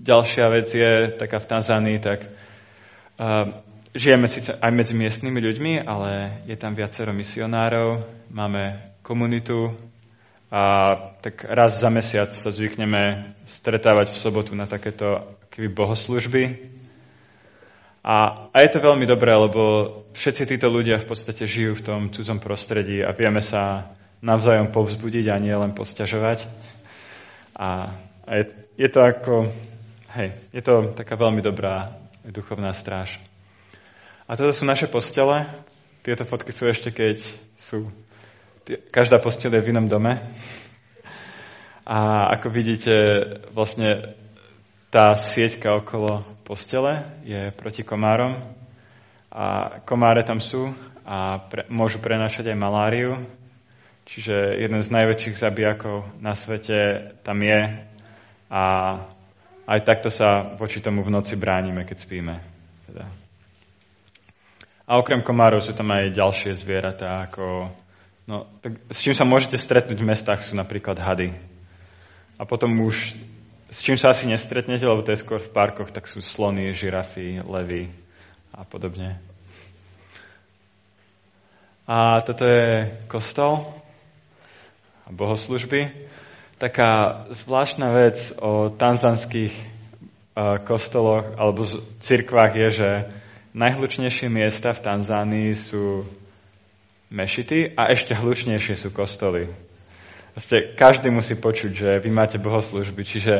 ďalšia 0.00 0.46
vec 0.48 0.68
je 0.72 1.12
taká 1.20 1.36
v 1.36 1.48
Tanzánii, 1.52 1.98
tak 2.00 2.24
uh, 2.24 3.60
žijeme 3.96 4.28
síce 4.28 4.52
aj 4.52 4.72
medzi 4.76 4.92
miestnymi 4.92 5.40
ľuďmi, 5.40 5.72
ale 5.88 6.44
je 6.44 6.56
tam 6.60 6.76
viacero 6.76 7.16
misionárov, 7.16 8.04
máme 8.28 8.92
komunitu 9.00 9.72
a 10.52 10.94
tak 11.24 11.42
raz 11.48 11.80
za 11.80 11.90
mesiac 11.90 12.30
sa 12.30 12.50
zvykneme 12.52 13.34
stretávať 13.48 14.14
v 14.14 14.20
sobotu 14.20 14.52
na 14.54 14.68
takéto 14.68 15.34
keby 15.50 15.72
bohoslužby. 15.74 16.42
A, 18.06 18.46
a 18.54 18.56
je 18.62 18.70
to 18.70 18.78
veľmi 18.78 19.02
dobré, 19.02 19.34
lebo 19.34 19.90
všetci 20.14 20.54
títo 20.54 20.70
ľudia 20.70 21.02
v 21.02 21.08
podstate 21.10 21.42
žijú 21.42 21.74
v 21.74 21.84
tom 21.84 22.00
cudzom 22.14 22.38
prostredí 22.38 23.02
a 23.02 23.10
vieme 23.10 23.42
sa 23.42 23.90
navzájom 24.22 24.70
povzbudiť 24.70 25.26
a 25.26 25.42
nie 25.42 25.50
len 25.50 25.74
posťažovať. 25.74 26.46
A, 27.58 27.90
a 28.22 28.30
je, 28.38 28.44
je 28.78 28.88
to 28.92 29.00
ako, 29.02 29.50
hej, 30.14 30.28
je 30.54 30.62
to 30.62 30.94
taká 30.94 31.18
veľmi 31.18 31.42
dobrá 31.42 31.98
duchovná 32.22 32.70
stráž. 32.70 33.25
A 34.26 34.34
toto 34.34 34.50
sú 34.50 34.66
naše 34.66 34.90
postele. 34.90 35.46
Tieto 36.02 36.26
fotky 36.26 36.50
sú 36.50 36.66
ešte, 36.66 36.90
keď 36.90 37.22
sú 37.62 37.90
každá 38.90 39.22
postel 39.22 39.54
je 39.54 39.62
v 39.62 39.70
inom 39.70 39.86
dome. 39.86 40.18
A 41.86 42.30
ako 42.34 42.50
vidíte, 42.50 42.94
vlastne 43.54 44.18
tá 44.90 45.14
sieťka 45.14 45.70
okolo 45.86 46.26
postele 46.42 47.06
je 47.22 47.54
proti 47.54 47.86
komárom. 47.86 48.42
A 49.30 49.78
komáre 49.86 50.26
tam 50.26 50.42
sú 50.42 50.74
a 51.06 51.46
pre, 51.46 51.70
môžu 51.70 52.02
prenášať 52.02 52.50
aj 52.50 52.58
maláriu. 52.58 53.22
Čiže 54.06 54.58
jeden 54.58 54.82
z 54.82 54.90
najväčších 54.90 55.38
zabijakov 55.38 56.10
na 56.18 56.34
svete 56.34 57.14
tam 57.22 57.38
je. 57.42 57.86
A 58.50 58.62
aj 59.66 59.80
takto 59.86 60.10
sa 60.10 60.58
voči 60.58 60.82
tomu 60.82 61.06
v 61.06 61.14
noci 61.14 61.38
bránime, 61.38 61.86
keď 61.86 61.98
spíme. 62.02 62.34
Teda. 62.90 63.25
A 64.86 65.02
okrem 65.02 65.22
komárov 65.22 65.60
sú 65.60 65.74
tam 65.74 65.90
aj 65.90 66.14
ďalšie 66.14 66.54
zvieratá, 66.54 67.26
ako 67.26 67.74
No, 68.26 68.50
tak 68.58 68.82
s 68.90 69.06
čím 69.06 69.14
sa 69.14 69.22
môžete 69.22 69.54
stretnúť 69.54 70.02
v 70.02 70.10
mestách 70.10 70.42
sú 70.42 70.58
napríklad 70.58 70.98
hady. 70.98 71.30
A 72.34 72.42
potom 72.42 72.74
už, 72.82 73.14
s 73.70 73.78
čím 73.86 73.94
sa 73.94 74.10
asi 74.10 74.26
nestretnete, 74.26 74.82
lebo 74.82 75.06
to 75.06 75.14
je 75.14 75.22
skôr 75.22 75.38
v 75.38 75.54
parkoch, 75.54 75.94
tak 75.94 76.10
sú 76.10 76.18
slony, 76.18 76.74
žirafy, 76.74 77.46
levy 77.46 77.86
a 78.50 78.66
podobne. 78.66 79.22
A 81.86 82.18
toto 82.26 82.42
je 82.42 82.90
kostol 83.06 83.62
a 85.06 85.14
bohoslužby. 85.14 85.94
Taká 86.58 87.22
zvláštna 87.30 87.94
vec 87.94 88.34
o 88.42 88.74
tanzanských 88.74 89.54
kostoloch 90.66 91.30
alebo 91.38 91.62
cirkvách 92.02 92.52
je, 92.58 92.68
že 92.74 92.90
najhlučnejšie 93.56 94.28
miesta 94.28 94.76
v 94.76 94.84
Tanzánii 94.84 95.50
sú 95.56 96.04
mešity 97.08 97.72
a 97.72 97.88
ešte 97.88 98.12
hlučnejšie 98.12 98.76
sú 98.76 98.92
kostoly. 98.92 99.48
Proste 100.36 100.76
každý 100.76 101.08
musí 101.08 101.32
počuť, 101.40 101.72
že 101.72 101.88
vy 102.04 102.12
máte 102.12 102.36
bohoslužby, 102.36 103.00
čiže 103.08 103.34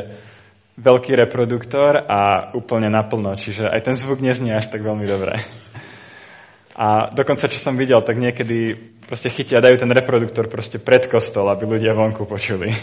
veľký 0.81 1.13
reproduktor 1.13 2.09
a 2.09 2.49
úplne 2.57 2.89
naplno, 2.89 3.37
čiže 3.37 3.69
aj 3.69 3.81
ten 3.85 3.95
zvuk 3.97 4.17
neznie 4.17 4.57
až 4.57 4.73
tak 4.73 4.81
veľmi 4.81 5.05
dobre. 5.05 5.37
A 6.77 7.13
dokonca, 7.13 7.49
čo 7.49 7.57
som 7.57 7.77
videl, 7.77 8.01
tak 8.01 8.17
niekedy 8.17 8.77
proste 9.05 9.29
chytia 9.33 9.61
dajú 9.61 9.81
ten 9.81 9.89
reproduktor 9.89 10.49
proste 10.49 10.77
pred 10.81 11.05
kostol, 11.09 11.49
aby 11.49 11.65
ľudia 11.65 11.93
vonku 11.93 12.25
počuli. 12.25 12.73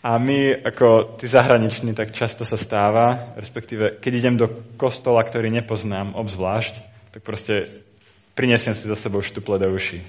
A 0.00 0.16
my, 0.16 0.56
ako 0.64 1.20
tí 1.20 1.28
zahraniční, 1.28 1.92
tak 1.92 2.16
často 2.16 2.48
sa 2.48 2.56
stáva, 2.56 3.36
respektíve, 3.36 4.00
keď 4.00 4.12
idem 4.16 4.36
do 4.40 4.48
kostola, 4.80 5.20
ktorý 5.20 5.52
nepoznám 5.52 6.16
obzvlášť, 6.16 6.80
tak 7.12 7.20
proste 7.20 7.68
prinesiem 8.32 8.72
si 8.72 8.88
za 8.88 8.96
sebou 8.96 9.20
štuple 9.20 9.60
do 9.60 9.68
uši. 9.68 10.00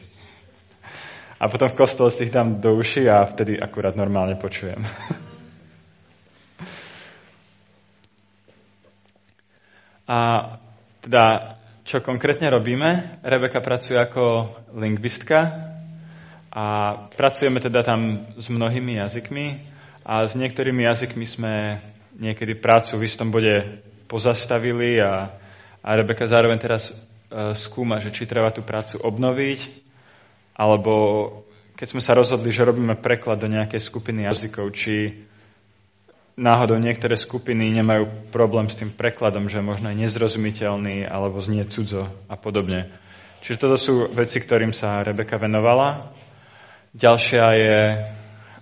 A 1.43 1.51
potom 1.51 1.67
v 1.67 1.75
kostole 1.75 2.07
si 2.07 2.24
ich 2.24 2.31
dám 2.31 2.63
do 2.63 2.71
uši 2.79 3.12
a 3.12 3.27
vtedy 3.27 3.59
akurát 3.59 4.00
normálne 4.00 4.39
počujem. 4.39 4.79
a 10.07 10.18
teda, 11.03 11.24
čo 11.83 12.00
konkrétne 12.00 12.48
robíme? 12.48 13.20
Rebeka 13.27 13.59
pracuje 13.59 14.00
ako 14.00 14.55
lingvistka 14.72 15.68
a 16.48 16.96
pracujeme 17.11 17.59
teda 17.59 17.83
tam 17.83 18.31
s 18.39 18.48
mnohými 18.48 18.96
jazykmi 18.96 19.68
a 20.01 20.25
s 20.25 20.33
niektorými 20.33 20.85
jazykmi 20.85 21.25
sme 21.25 21.53
niekedy 22.18 22.57
prácu 22.57 22.98
v 22.98 23.05
istom 23.05 23.29
bode 23.29 23.81
pozastavili 24.09 25.00
a, 25.00 25.33
a 25.81 25.90
Rebeka 25.96 26.27
zároveň 26.27 26.59
teraz 26.59 26.92
E, 27.31 27.55
skúma, 27.55 28.03
že 28.03 28.11
či 28.11 28.27
treba 28.27 28.51
tú 28.51 28.59
prácu 28.59 29.00
obnoviť, 29.00 29.72
alebo 30.51 30.94
keď 31.79 31.87
sme 31.87 32.03
sa 32.03 32.11
rozhodli, 32.11 32.51
že 32.51 32.68
robíme 32.68 33.00
preklad 33.00 33.40
do 33.40 33.48
nejakej 33.48 33.79
skupiny 33.79 34.27
jazykov, 34.27 34.75
či 34.75 35.24
náhodou 36.35 36.75
niektoré 36.75 37.16
skupiny 37.16 37.72
nemajú 37.72 38.27
problém 38.35 38.68
s 38.68 38.75
tým 38.75 38.92
prekladom, 38.92 39.48
že 39.48 39.64
možno 39.64 39.96
je 39.96 40.03
nezrozumiteľný 40.03 41.07
alebo 41.07 41.40
znie 41.40 41.64
cudzo 41.72 42.11
a 42.27 42.35
podobne. 42.35 42.92
Čiže 43.48 43.57
toto 43.64 43.79
sú 43.79 44.11
veci, 44.11 44.44
ktorým 44.44 44.75
sa 44.75 45.00
Rebeka 45.00 45.40
venovala. 45.40 46.11
Ďalšia 46.92 47.46
je 47.55 47.79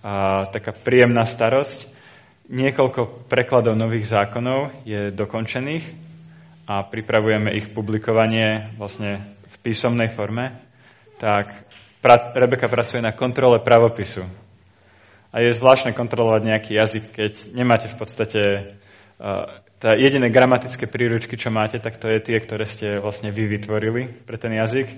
a, 0.04 0.46
taká 0.52 0.72
príjemná 0.72 1.24
starosť. 1.28 1.88
Niekoľko 2.50 3.30
prekladov 3.30 3.78
nových 3.78 4.10
zákonov 4.10 4.74
je 4.82 5.14
dokončených 5.14 5.86
a 6.66 6.82
pripravujeme 6.86 7.54
ich 7.54 7.70
publikovanie 7.74 8.74
vlastne 8.78 9.38
v 9.46 9.56
písomnej 9.62 10.10
forme, 10.14 10.58
tak 11.22 11.70
pra- 12.02 12.34
Rebeka 12.34 12.70
pracuje 12.70 13.02
na 13.02 13.14
kontrole 13.14 13.62
pravopisu. 13.62 14.26
A 15.30 15.46
je 15.46 15.54
zvláštne 15.54 15.94
kontrolovať 15.94 16.42
nejaký 16.42 16.72
jazyk, 16.74 17.06
keď 17.14 17.34
nemáte 17.54 17.86
v 17.86 17.98
podstate 18.02 18.42
uh, 19.22 19.62
tá 19.80 19.96
jediné 19.96 20.28
gramatické 20.28 20.90
príručky, 20.92 21.38
čo 21.38 21.54
máte, 21.54 21.80
tak 21.80 22.02
to 22.02 22.12
je 22.12 22.20
tie, 22.20 22.38
ktoré 22.42 22.66
ste 22.68 22.98
vlastne 23.00 23.32
vy 23.32 23.46
vytvorili 23.46 24.26
pre 24.26 24.36
ten 24.36 24.52
jazyk. 24.52 24.92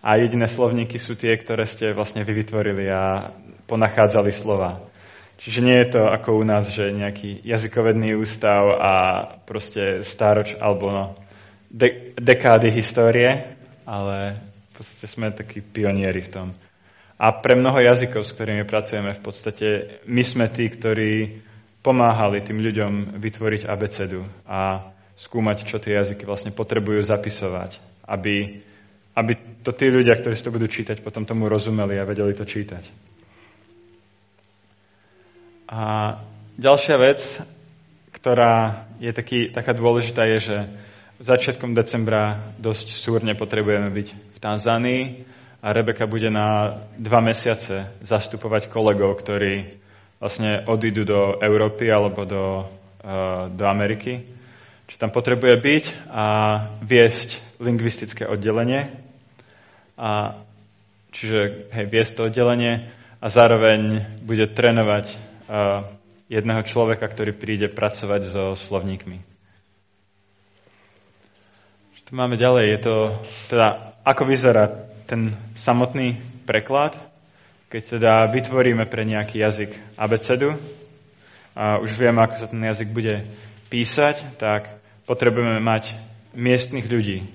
A 0.00 0.16
jediné 0.16 0.48
slovníky 0.48 0.96
sú 0.96 1.12
tie, 1.12 1.36
ktoré 1.36 1.68
ste 1.68 1.92
vlastne 1.92 2.24
vy 2.24 2.32
vytvorili 2.40 2.88
a 2.88 3.36
ponachádzali 3.68 4.32
slova. 4.32 4.80
Čiže 5.40 5.60
nie 5.64 5.76
je 5.80 5.88
to 5.96 6.02
ako 6.04 6.40
u 6.40 6.44
nás, 6.44 6.68
že 6.68 6.92
nejaký 6.92 7.40
jazykovedný 7.44 8.12
ústav 8.16 8.76
a 8.76 8.92
proste 9.48 10.04
stároč 10.04 10.52
alebo 10.56 10.92
no, 10.92 11.04
de- 11.72 12.12
dekády 12.16 12.68
histórie, 12.68 13.56
ale 13.88 14.36
v 14.36 14.70
podstate 14.76 15.06
sme 15.08 15.32
takí 15.32 15.64
pionieri 15.64 16.20
v 16.20 16.32
tom. 16.32 16.48
A 17.20 17.36
pre 17.36 17.56
mnoho 17.56 17.80
jazykov, 17.80 18.24
s 18.24 18.32
ktorými 18.32 18.64
pracujeme, 18.64 19.12
v 19.12 19.22
podstate 19.24 19.68
my 20.08 20.24
sme 20.24 20.48
tí, 20.48 20.68
ktorí 20.68 21.40
pomáhali 21.80 22.44
tým 22.44 22.60
ľuďom 22.60 22.92
vytvoriť 23.20 23.68
abecedu 23.68 24.24
a 24.44 24.92
skúmať, 25.16 25.68
čo 25.68 25.76
tie 25.80 26.00
jazyky 26.00 26.24
vlastne 26.24 26.52
potrebujú 26.52 27.00
zapisovať, 27.04 27.80
aby, 28.08 28.64
aby 29.16 29.62
to 29.66 29.74
tí 29.74 29.90
ľudia, 29.90 30.16
ktorí 30.16 30.34
si 30.38 30.44
to 30.46 30.54
budú 30.54 30.70
čítať, 30.70 31.02
potom 31.02 31.26
tomu 31.26 31.50
rozumeli 31.50 31.98
a 31.98 32.08
vedeli 32.08 32.32
to 32.34 32.46
čítať. 32.46 32.84
A 35.70 35.80
ďalšia 36.58 36.96
vec, 36.98 37.20
ktorá 38.10 38.86
je 38.98 39.10
taký, 39.14 39.54
taká 39.54 39.70
dôležitá, 39.70 40.26
je, 40.26 40.38
že 40.50 40.56
začiatkom 41.20 41.76
decembra 41.76 42.54
dosť 42.56 42.96
súrne 42.96 43.36
potrebujeme 43.36 43.92
byť 43.92 44.08
v 44.34 44.38
Tanzánii 44.40 45.02
a 45.60 45.76
Rebeka 45.76 46.08
bude 46.08 46.32
na 46.32 46.80
dva 46.96 47.20
mesiace 47.20 47.92
zastupovať 48.00 48.72
kolegov, 48.72 49.20
ktorí 49.20 49.76
vlastne 50.16 50.64
odídu 50.64 51.04
do 51.04 51.20
Európy 51.40 51.92
alebo 51.92 52.24
do, 52.24 52.44
uh, 53.04 53.52
do 53.52 53.64
Ameriky. 53.68 54.39
Čiže 54.90 55.06
tam 55.06 55.14
potrebuje 55.14 55.54
byť 55.54 55.84
a 56.10 56.24
viesť 56.82 57.38
lingvistické 57.62 58.26
oddelenie. 58.26 58.90
A, 59.94 60.42
čiže 61.14 61.70
hej, 61.70 61.86
viesť 61.86 62.18
to 62.18 62.26
oddelenie 62.26 62.90
a 63.22 63.26
zároveň 63.30 64.02
bude 64.26 64.50
trénovať 64.50 65.14
jedného 66.26 66.62
človeka, 66.66 67.06
ktorý 67.06 67.38
príde 67.38 67.70
pracovať 67.70 68.34
so 68.34 68.44
slovníkmi. 68.58 69.22
Čo 71.94 72.00
tu 72.10 72.12
máme 72.18 72.34
ďalej? 72.34 72.64
Je 72.66 72.80
to, 72.82 72.94
teda, 73.46 73.94
ako 74.02 74.26
vyzerá 74.26 74.90
ten 75.06 75.38
samotný 75.54 76.18
preklad, 76.50 76.98
keď 77.70 77.82
teda 77.94 78.12
vytvoríme 78.34 78.90
pre 78.90 79.06
nejaký 79.06 79.38
jazyk 79.38 79.70
abecedu 79.94 80.58
a 81.54 81.78
už 81.78 81.94
vieme, 81.94 82.18
ako 82.26 82.34
sa 82.42 82.50
ten 82.50 82.62
jazyk 82.66 82.90
bude 82.90 83.30
písať, 83.70 84.34
tak 84.34 84.79
potrebujeme 85.10 85.58
mať 85.58 85.98
miestnych 86.38 86.86
ľudí. 86.86 87.26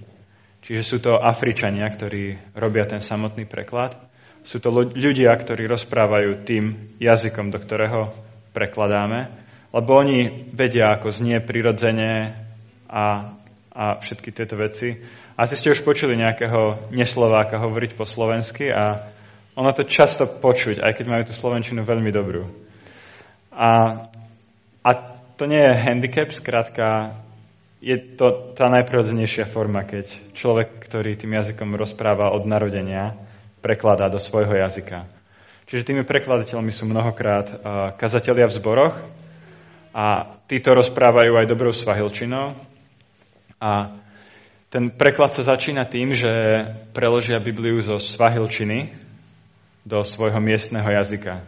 Čiže 0.63 0.81
sú 0.87 0.97
to 1.03 1.19
Afričania, 1.19 1.91
ktorí 1.91 2.55
robia 2.55 2.87
ten 2.87 3.03
samotný 3.03 3.43
preklad. 3.43 3.99
Sú 4.47 4.63
to 4.63 4.71
ľudia, 4.71 5.35
ktorí 5.35 5.67
rozprávajú 5.67 6.47
tým 6.47 6.95
jazykom, 7.03 7.51
do 7.51 7.59
ktorého 7.59 8.15
prekladáme, 8.55 9.35
lebo 9.75 9.89
oni 9.99 10.47
vedia, 10.55 10.95
ako 10.95 11.11
znie 11.11 11.43
prirodzene 11.43 12.39
a 12.87 13.35
a 13.75 13.99
všetky 13.99 14.31
tieto 14.31 14.55
veci. 14.55 14.95
Asi 15.35 15.59
ste 15.59 15.75
už 15.75 15.83
počuli 15.83 16.15
nejakého 16.15 16.87
neslováka 16.95 17.59
hovoriť 17.59 17.99
po 17.99 18.07
slovensky 18.07 18.71
a 18.71 19.11
ono 19.59 19.75
to 19.75 19.83
často 19.83 20.23
počuť, 20.23 20.79
aj 20.79 20.95
keď 20.95 21.05
majú 21.11 21.23
tú 21.27 21.33
slovenčinu 21.35 21.83
veľmi 21.83 22.07
dobrú. 22.07 22.47
A, 23.51 23.71
a 24.79 24.91
to 25.35 25.43
nie 25.43 25.59
je 25.59 25.75
handicap, 25.75 26.31
skrátka 26.31 27.19
je 27.85 28.17
to 28.17 28.57
tá 28.57 28.65
najprirodzenejšia 28.73 29.45
forma, 29.45 29.85
keď 29.85 30.33
človek, 30.33 30.81
ktorý 30.89 31.13
tým 31.13 31.37
jazykom 31.37 31.77
rozpráva 31.77 32.33
od 32.33 32.49
narodenia, 32.49 33.13
prekladá 33.61 34.09
do 34.09 34.17
svojho 34.17 34.57
jazyka. 34.57 35.05
Čiže 35.69 35.93
tými 35.93 36.01
prekladateľmi 36.01 36.73
sú 36.73 36.89
mnohokrát 36.89 37.45
kazatelia 38.01 38.49
v 38.49 38.57
zboroch 38.57 38.95
a 39.93 40.33
títo 40.49 40.73
rozprávajú 40.73 41.37
aj 41.37 41.45
dobrou 41.45 41.69
svahilčinou. 41.69 42.57
A 43.61 44.01
ten 44.73 44.89
preklad 44.89 45.37
sa 45.37 45.45
začína 45.45 45.85
tým, 45.85 46.17
že 46.17 46.33
preložia 46.89 47.37
Bibliu 47.37 47.77
zo 47.85 48.01
svahilčiny 48.01 48.97
do 49.85 50.01
svojho 50.01 50.41
miestneho 50.41 50.89
jazyka. 50.89 51.45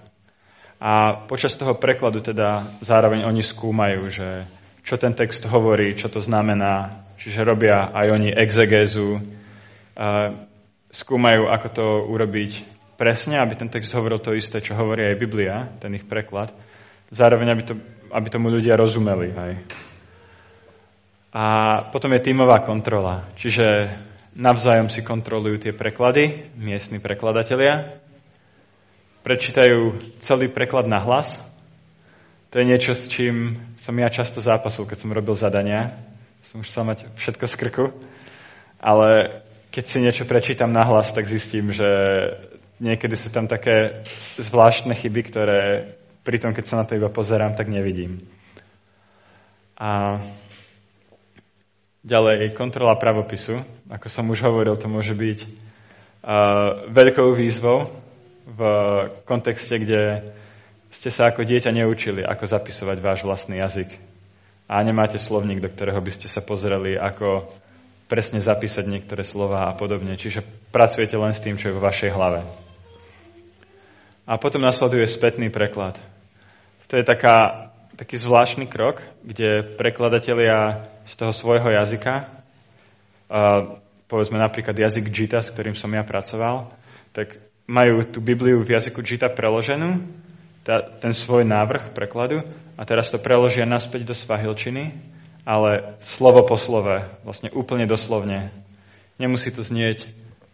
A 0.78 1.26
počas 1.26 1.58
toho 1.58 1.73
prekladu 1.73 2.21
teda 2.21 2.62
zároveň 2.86 3.26
oni 3.26 3.41
skúmajú, 3.41 4.13
že 4.13 4.45
čo 4.88 4.95
ten 4.95 5.12
text 5.12 5.43
hovorí, 5.43 6.00
čo 6.00 6.08
to 6.08 6.23
znamená, 6.23 7.04
čiže 7.19 7.43
robia 7.43 7.91
aj 7.91 8.08
oni 8.08 8.32
exegézu, 8.32 9.19
skúmajú, 10.88 11.52
ako 11.52 11.67
to 11.76 11.86
urobiť 12.08 12.52
presne, 12.95 13.36
aby 13.43 13.60
ten 13.60 13.67
text 13.67 13.91
hovoril 13.91 14.23
to 14.23 14.32
isté, 14.32 14.63
čo 14.63 14.80
hovorí 14.80 15.04
aj 15.04 15.19
Biblia, 15.19 15.76
ten 15.84 15.91
ich 15.91 16.08
preklad. 16.08 16.56
Zároveň, 17.12 17.47
aby, 17.52 17.63
to, 17.67 17.73
aby 18.15 18.28
tomu 18.32 18.47
ľudia 18.47 18.80
rozumeli. 18.80 19.36
Hej. 19.36 19.54
A 21.36 21.45
potom 21.91 22.15
je 22.15 22.23
tímová 22.23 22.63
kontrola. 22.63 23.28
Čiže 23.36 23.91
navzájom 24.39 24.88
si 24.88 25.04
kontrolujú 25.04 25.67
tie 25.67 25.73
preklady, 25.76 26.56
miestni 26.56 27.04
prekladatelia. 27.04 28.00
Prečítajú 29.28 30.00
celý 30.23 30.47
preklad 30.47 30.88
na 30.88 31.04
hlas. 31.04 31.36
To 32.58 32.65
je 32.65 32.74
niečo, 32.74 32.98
s 32.98 33.06
čím 33.06 33.54
som 33.86 33.93
ja 34.02 34.10
často 34.10 34.41
zápasil, 34.41 34.89
keď 34.89 35.06
som 35.06 35.13
robil 35.13 35.38
zadania. 35.38 35.93
Som 36.50 36.65
už 36.65 36.74
chcel 36.74 36.89
mať 36.89 37.06
všetko 37.13 37.46
z 37.46 37.54
krku. 37.54 37.86
Ale 38.82 39.30
keď 39.70 39.84
si 39.86 40.02
niečo 40.02 40.26
prečítam 40.26 40.74
na 40.74 40.82
hlas, 40.82 41.13
tak 41.13 41.30
zistím, 41.30 41.70
že 41.70 41.86
niekedy 42.82 43.13
sú 43.13 43.30
tam 43.30 43.46
také 43.46 44.02
zvláštne 44.41 44.98
chyby, 44.98 45.22
ktoré 45.30 45.62
pri 46.26 46.41
tom, 46.41 46.58
keď 46.58 46.65
sa 46.65 46.82
na 46.82 46.89
to 46.89 46.98
iba 46.98 47.13
pozerám, 47.13 47.54
tak 47.54 47.70
nevidím. 47.70 48.26
A 49.78 50.17
ďalej, 52.02 52.58
kontrola 52.58 52.98
pravopisu. 52.98 53.62
Ako 53.86 54.10
som 54.10 54.34
už 54.34 54.41
hovoril, 54.41 54.74
to 54.82 54.89
môže 54.89 55.13
byť 55.13 55.39
uh, 55.46 56.89
veľkou 56.89 57.38
výzvou 57.38 57.93
v 58.50 58.62
kontexte, 59.30 59.78
kde 59.78 60.34
ste 60.91 61.10
sa 61.12 61.30
ako 61.30 61.43
dieťa 61.43 61.71
neučili, 61.71 62.23
ako 62.23 62.47
zapisovať 62.47 62.97
váš 63.04 63.19
vlastný 63.28 63.60
jazyk. 63.60 63.89
A 64.67 64.84
nemáte 64.84 65.19
slovník, 65.19 65.63
do 65.63 65.71
ktorého 65.71 66.00
by 66.00 66.12
ste 66.12 66.28
sa 66.28 66.43
pozreli, 66.43 67.00
ako 67.00 67.47
presne 68.08 68.39
zapísať 68.39 68.88
niektoré 68.88 69.23
slova 69.23 69.67
a 69.67 69.76
podobne. 69.76 70.15
Čiže 70.15 70.43
pracujete 70.71 71.15
len 71.19 71.36
s 71.36 71.43
tým, 71.43 71.60
čo 71.60 71.71
je 71.71 71.76
vo 71.76 71.84
vašej 71.84 72.12
hlave. 72.12 72.43
A 74.28 74.36
potom 74.36 74.60
nasleduje 74.60 75.08
spätný 75.08 75.47
preklad. 75.47 75.95
To 76.88 77.00
je 77.00 77.04
taká, 77.04 77.71
taký 77.95 78.19
zvláštny 78.19 78.67
krok, 78.67 79.04
kde 79.23 79.76
prekladatelia 79.76 80.88
z 81.08 81.13
toho 81.15 81.32
svojho 81.32 81.71
jazyka, 81.71 82.28
povedzme 84.08 84.39
napríklad 84.39 84.76
jazyk 84.76 85.12
Jita, 85.12 85.43
s 85.43 85.52
ktorým 85.52 85.76
som 85.76 85.91
ja 85.91 86.04
pracoval, 86.04 86.71
tak 87.12 87.39
majú 87.67 88.08
tú 88.08 88.23
Bibliu 88.23 88.63
v 88.63 88.71
jazyku 88.76 89.04
Jita 89.04 89.28
preloženú, 89.28 90.00
ten 90.99 91.15
svoj 91.15 91.47
návrh 91.47 91.95
prekladu, 91.95 92.43
a 92.77 92.82
teraz 92.84 93.10
to 93.10 93.17
preložia 93.17 93.65
naspäť 93.65 94.12
do 94.12 94.15
svahilčiny 94.15 95.15
ale 95.47 95.95
slovo 96.03 96.43
po 96.43 96.60
slove, 96.60 97.08
vlastne 97.23 97.47
úplne 97.56 97.88
doslovne. 97.88 98.51
Nemusí 99.15 99.47
to 99.47 99.63
znieť 99.63 100.03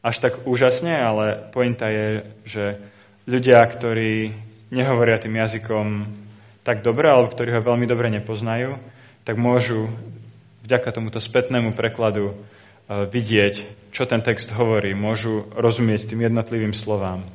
až 0.05 0.21
tak 0.21 0.45
úžasne, 0.45 0.93
ale 0.93 1.49
pointa 1.49 1.89
je, 1.89 2.29
že 2.45 2.63
ľudia, 3.25 3.57
ktorí 3.65 4.37
nehovoria 4.69 5.17
tým 5.17 5.33
jazykom 5.33 6.13
tak 6.61 6.85
dobre, 6.85 7.09
alebo 7.09 7.33
ktorí 7.33 7.49
ho 7.57 7.65
veľmi 7.65 7.89
dobre 7.89 8.13
nepoznajú, 8.13 8.77
tak 9.25 9.41
môžu 9.41 9.89
vďaka 10.61 10.93
tomuto 10.93 11.17
spätnému 11.17 11.73
prekladu 11.73 12.31
e, 12.31 12.33
vidieť, 13.09 13.89
čo 13.91 14.05
ten 14.05 14.21
text 14.21 14.47
hovorí, 14.53 14.93
môžu 14.93 15.49
rozumieť 15.57 16.07
tým 16.07 16.23
jednotlivým 16.23 16.71
slovám. 16.71 17.25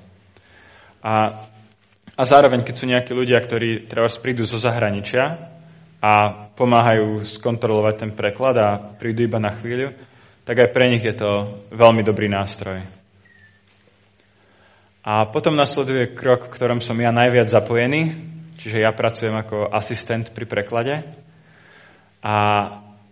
A, 1.03 1.45
a 2.19 2.27
zároveň, 2.27 2.67
keď 2.67 2.75
sú 2.75 2.91
nejakí 2.91 3.15
ľudia, 3.15 3.39
ktorí 3.39 3.87
teraz 3.87 4.19
prídu 4.19 4.43
zo 4.43 4.59
zahraničia 4.59 5.55
a 6.03 6.13
pomáhajú 6.59 7.23
skontrolovať 7.23 7.95
ten 7.95 8.11
preklad 8.11 8.59
a 8.59 8.69
prídu 8.99 9.23
iba 9.31 9.39
na 9.39 9.55
chvíľu, 9.55 9.95
tak 10.43 10.67
aj 10.67 10.75
pre 10.75 10.91
nich 10.91 11.07
je 11.07 11.15
to 11.15 11.63
veľmi 11.71 12.03
dobrý 12.03 12.27
nástroj. 12.27 12.83
A 15.07 15.31
potom 15.31 15.55
nasleduje 15.55 16.11
krok, 16.19 16.51
v 16.51 16.55
ktorom 16.59 16.83
som 16.83 16.99
ja 16.99 17.15
najviac 17.15 17.47
zapojený, 17.47 18.19
čiže 18.59 18.83
ja 18.83 18.91
pracujem 18.91 19.39
ako 19.39 19.71
asistent 19.71 20.35
pri 20.35 20.45
preklade. 20.51 21.07
A, 22.19 22.37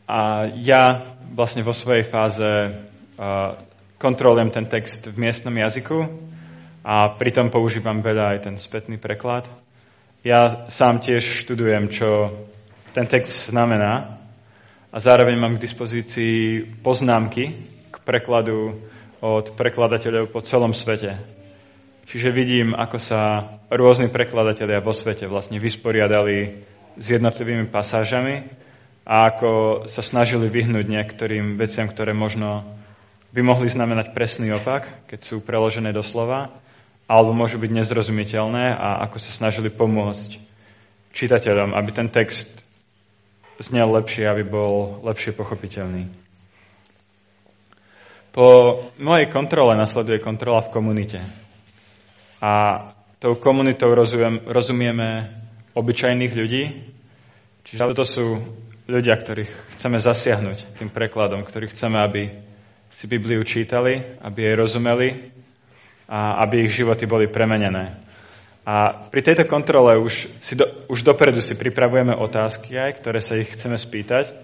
a 0.02 0.18
ja 0.58 1.14
vlastne 1.30 1.62
vo 1.62 1.70
svojej 1.70 2.02
fáze 2.02 2.42
uh, 2.42 3.54
kontrolujem 4.02 4.50
ten 4.50 4.66
text 4.66 5.06
v 5.06 5.14
miestnom 5.14 5.54
jazyku 5.54 6.25
a 6.86 7.10
pritom 7.18 7.50
používam 7.50 7.98
veľa 7.98 8.38
aj 8.38 8.38
ten 8.46 8.54
spätný 8.54 8.94
preklad. 8.94 9.42
Ja 10.22 10.70
sám 10.70 11.02
tiež 11.02 11.42
študujem, 11.42 11.90
čo 11.90 12.30
ten 12.94 13.10
text 13.10 13.50
znamená 13.50 14.22
a 14.94 14.96
zároveň 15.02 15.34
mám 15.34 15.58
k 15.58 15.66
dispozícii 15.66 16.62
poznámky 16.86 17.58
k 17.90 17.96
prekladu 18.06 18.78
od 19.18 19.58
prekladateľov 19.58 20.30
po 20.30 20.46
celom 20.46 20.70
svete. 20.70 21.18
Čiže 22.06 22.30
vidím, 22.30 22.70
ako 22.70 23.02
sa 23.02 23.20
rôzni 23.66 24.06
prekladatelia 24.06 24.78
vo 24.78 24.94
svete 24.94 25.26
vlastne 25.26 25.58
vysporiadali 25.58 26.62
s 26.94 27.06
jednotlivými 27.10 27.66
pasážami 27.66 28.46
a 29.02 29.34
ako 29.34 29.50
sa 29.90 30.06
snažili 30.06 30.46
vyhnúť 30.46 30.86
niektorým 30.86 31.58
veciam, 31.58 31.90
ktoré 31.90 32.14
možno 32.14 32.62
by 33.34 33.42
mohli 33.42 33.66
znamenať 33.66 34.14
presný 34.14 34.54
opak, 34.54 35.10
keď 35.10 35.18
sú 35.26 35.42
preložené 35.42 35.90
do 35.90 36.06
slova, 36.06 36.62
alebo 37.06 37.30
môžu 37.30 37.62
byť 37.62 37.70
nezrozumiteľné 37.70 38.74
a 38.74 39.06
ako 39.06 39.22
sa 39.22 39.30
snažili 39.30 39.70
pomôcť 39.70 40.42
čitateľom, 41.14 41.72
aby 41.72 41.90
ten 41.94 42.10
text 42.10 42.50
znel 43.62 43.88
lepšie, 43.94 44.26
aby 44.26 44.42
bol 44.44 45.00
lepšie 45.06 45.32
pochopiteľný. 45.32 46.10
Po 48.36 48.46
mojej 49.00 49.32
kontrole 49.32 49.80
nasleduje 49.80 50.20
kontrola 50.20 50.60
v 50.60 50.72
komunite. 50.74 51.24
A 52.42 52.52
tou 53.16 53.32
komunitou 53.40 53.96
rozumiem, 53.96 54.44
rozumieme 54.44 55.32
obyčajných 55.72 56.32
ľudí, 56.36 56.62
čiže 57.64 57.96
to 57.96 58.04
sú 58.04 58.24
ľudia, 58.84 59.16
ktorých 59.16 59.78
chceme 59.78 59.96
zasiahnuť 59.96 60.76
tým 60.76 60.92
prekladom, 60.92 61.48
ktorých 61.48 61.72
chceme, 61.72 61.96
aby 61.96 62.22
si 62.92 63.08
Bibliu 63.08 63.40
čítali, 63.40 64.20
aby 64.20 64.52
jej 64.52 64.54
rozumeli 64.56 65.08
a 66.06 66.42
aby 66.46 66.66
ich 66.66 66.78
životy 66.78 67.06
boli 67.06 67.26
premenené. 67.26 67.98
A 68.66 69.06
pri 69.10 69.22
tejto 69.22 69.46
kontrole 69.46 69.94
už, 70.02 70.26
si 70.42 70.58
do, 70.58 70.66
už 70.90 71.06
dopredu 71.06 71.38
si 71.38 71.54
pripravujeme 71.54 72.14
otázky 72.18 72.74
aj, 72.74 72.98
ktoré 72.98 73.22
sa 73.22 73.38
ich 73.38 73.46
chceme 73.54 73.78
spýtať 73.78 74.34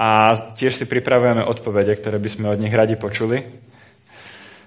a 0.00 0.08
tiež 0.56 0.72
si 0.80 0.84
pripravujeme 0.88 1.44
odpovede, 1.44 2.00
ktoré 2.00 2.16
by 2.16 2.28
sme 2.32 2.46
od 2.48 2.60
nich 2.60 2.72
radi 2.72 2.96
počuli. 2.96 3.44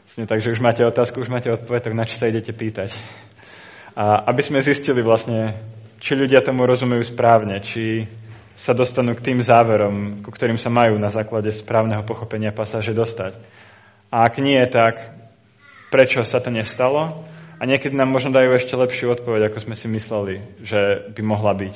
Vlastne, 0.05 0.25
takže 0.29 0.53
už 0.53 0.61
máte 0.61 0.85
otázku, 0.85 1.21
už 1.21 1.33
máte 1.33 1.49
odpoveď, 1.49 1.81
tak 1.81 1.97
na 1.97 2.05
čo 2.05 2.17
sa 2.17 2.29
idete 2.29 2.53
pýtať. 2.53 2.93
A 3.97 4.29
aby 4.29 4.41
sme 4.45 4.61
zistili 4.61 5.01
vlastne, 5.01 5.57
či 5.97 6.13
ľudia 6.13 6.45
tomu 6.45 6.65
rozumejú 6.65 7.09
správne, 7.09 7.61
či 7.65 8.05
sa 8.53 8.77
dostanú 8.77 9.17
k 9.17 9.33
tým 9.33 9.39
záverom, 9.41 10.21
ku 10.21 10.29
ktorým 10.29 10.61
sa 10.61 10.69
majú 10.69 10.97
na 11.01 11.09
základe 11.09 11.49
správneho 11.49 12.05
pochopenia 12.05 12.53
pasáže 12.53 12.93
dostať. 12.93 13.37
A 14.13 14.29
ak 14.29 14.37
nie, 14.41 14.61
tak 14.69 15.18
prečo 15.89 16.21
sa 16.25 16.39
to 16.39 16.53
nestalo 16.53 17.25
a 17.59 17.61
niekedy 17.67 17.97
nám 17.97 18.13
možno 18.13 18.31
dajú 18.31 18.55
ešte 18.55 18.77
lepšiu 18.77 19.19
odpoveď, 19.19 19.49
ako 19.51 19.59
sme 19.59 19.75
si 19.75 19.91
mysleli, 19.91 20.35
že 20.63 21.11
by 21.11 21.21
mohla 21.25 21.51
byť. 21.57 21.75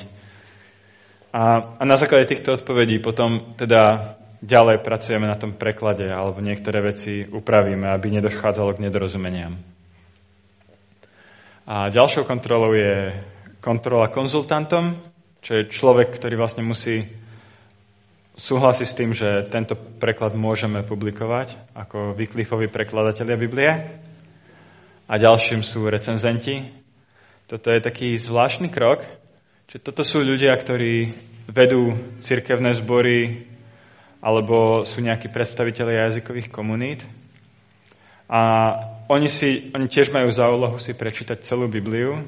A, 1.34 1.42
a 1.82 1.84
na 1.84 1.98
základe 1.98 2.30
týchto 2.30 2.62
odpovedí 2.62 3.02
potom 3.02 3.58
teda 3.58 4.16
ďalej 4.46 4.86
pracujeme 4.86 5.26
na 5.26 5.40
tom 5.40 5.58
preklade 5.58 6.06
alebo 6.06 6.44
niektoré 6.46 6.84
veci 6.84 7.26
upravíme, 7.26 7.90
aby 7.90 8.22
nedochádzalo 8.22 8.78
k 8.78 8.84
nedorozumeniam. 8.86 9.58
A 11.64 11.88
ďalšou 11.90 12.28
kontrolou 12.28 12.76
je 12.76 13.24
kontrola 13.64 14.12
konzultantom, 14.12 15.00
čo 15.40 15.64
je 15.64 15.72
človek, 15.72 16.12
ktorý 16.12 16.36
vlastne 16.36 16.64
musí 16.64 17.08
súhlasí 18.34 18.86
s 18.86 18.98
tým, 18.98 19.14
že 19.14 19.46
tento 19.54 19.78
preklad 19.78 20.34
môžeme 20.34 20.82
publikovať 20.82 21.54
ako 21.78 22.18
Wycliffeovi 22.18 22.70
prekladatelia 22.70 23.38
Biblie. 23.38 23.72
A 25.06 25.14
ďalším 25.20 25.62
sú 25.62 25.86
recenzenti. 25.86 26.66
Toto 27.46 27.70
je 27.70 27.84
taký 27.84 28.18
zvláštny 28.18 28.72
krok, 28.74 29.06
že 29.70 29.78
toto 29.78 30.02
sú 30.02 30.24
ľudia, 30.24 30.56
ktorí 30.56 31.14
vedú 31.52 31.94
cirkevné 32.24 32.74
zbory 32.74 33.46
alebo 34.24 34.88
sú 34.88 35.04
nejakí 35.04 35.28
predstavitelia 35.28 36.08
jazykových 36.08 36.48
komunít. 36.48 37.04
A 38.32 38.42
oni, 39.12 39.28
si, 39.28 39.70
oni 39.76 39.92
tiež 39.92 40.16
majú 40.16 40.32
za 40.32 40.48
úlohu 40.48 40.80
si 40.80 40.96
prečítať 40.96 41.44
celú 41.44 41.68
Bibliu 41.68 42.24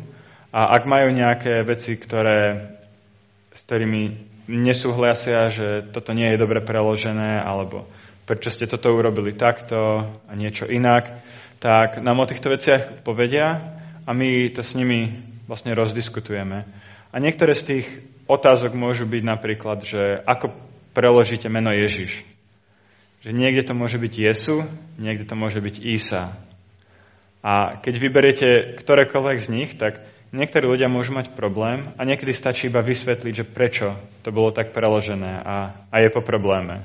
a 0.52 0.76
ak 0.76 0.84
majú 0.84 1.16
nejaké 1.16 1.64
veci, 1.64 1.96
ktoré, 1.96 2.76
s 3.56 3.60
ktorými 3.64 4.35
nesúhlasia, 4.48 5.50
že 5.50 5.86
toto 5.90 6.14
nie 6.14 6.34
je 6.34 6.42
dobre 6.42 6.62
preložené, 6.62 7.42
alebo 7.42 7.86
prečo 8.26 8.50
ste 8.50 8.66
toto 8.66 8.94
urobili 8.94 9.34
takto 9.38 10.10
a 10.26 10.32
niečo 10.34 10.66
inak, 10.66 11.22
tak 11.62 12.02
nám 12.02 12.22
o 12.22 12.30
týchto 12.30 12.54
veciach 12.54 13.06
povedia 13.06 13.78
a 14.06 14.10
my 14.14 14.50
to 14.54 14.62
s 14.62 14.78
nimi 14.78 15.22
vlastne 15.46 15.74
rozdiskutujeme. 15.78 16.66
A 17.14 17.16
niektoré 17.22 17.54
z 17.54 17.64
tých 17.64 17.88
otázok 18.26 18.74
môžu 18.74 19.06
byť 19.06 19.24
napríklad, 19.24 19.86
že 19.86 20.22
ako 20.26 20.54
preložíte 20.98 21.50
meno 21.50 21.70
Ježiš. 21.70 22.26
Že 23.22 23.32
niekde 23.34 23.66
to 23.66 23.74
môže 23.74 23.98
byť 23.98 24.14
Jesu, 24.14 24.66
niekde 25.02 25.26
to 25.26 25.34
môže 25.38 25.58
byť 25.62 25.76
Ísa. 25.82 26.38
A 27.46 27.78
keď 27.78 27.94
vyberiete 28.02 28.50
ktorékoľvek 28.82 29.38
z 29.38 29.48
nich, 29.54 29.72
tak 29.78 30.02
niektorí 30.36 30.68
ľudia 30.68 30.92
môžu 30.92 31.16
mať 31.16 31.32
problém 31.32 31.96
a 31.96 32.04
niekedy 32.04 32.36
stačí 32.36 32.68
iba 32.68 32.84
vysvetliť, 32.84 33.34
že 33.34 33.48
prečo 33.48 33.96
to 34.22 34.36
bolo 34.36 34.52
tak 34.52 34.76
preložené 34.76 35.40
a, 35.42 35.88
a 35.88 35.96
je 36.04 36.12
po 36.12 36.20
probléme. 36.20 36.84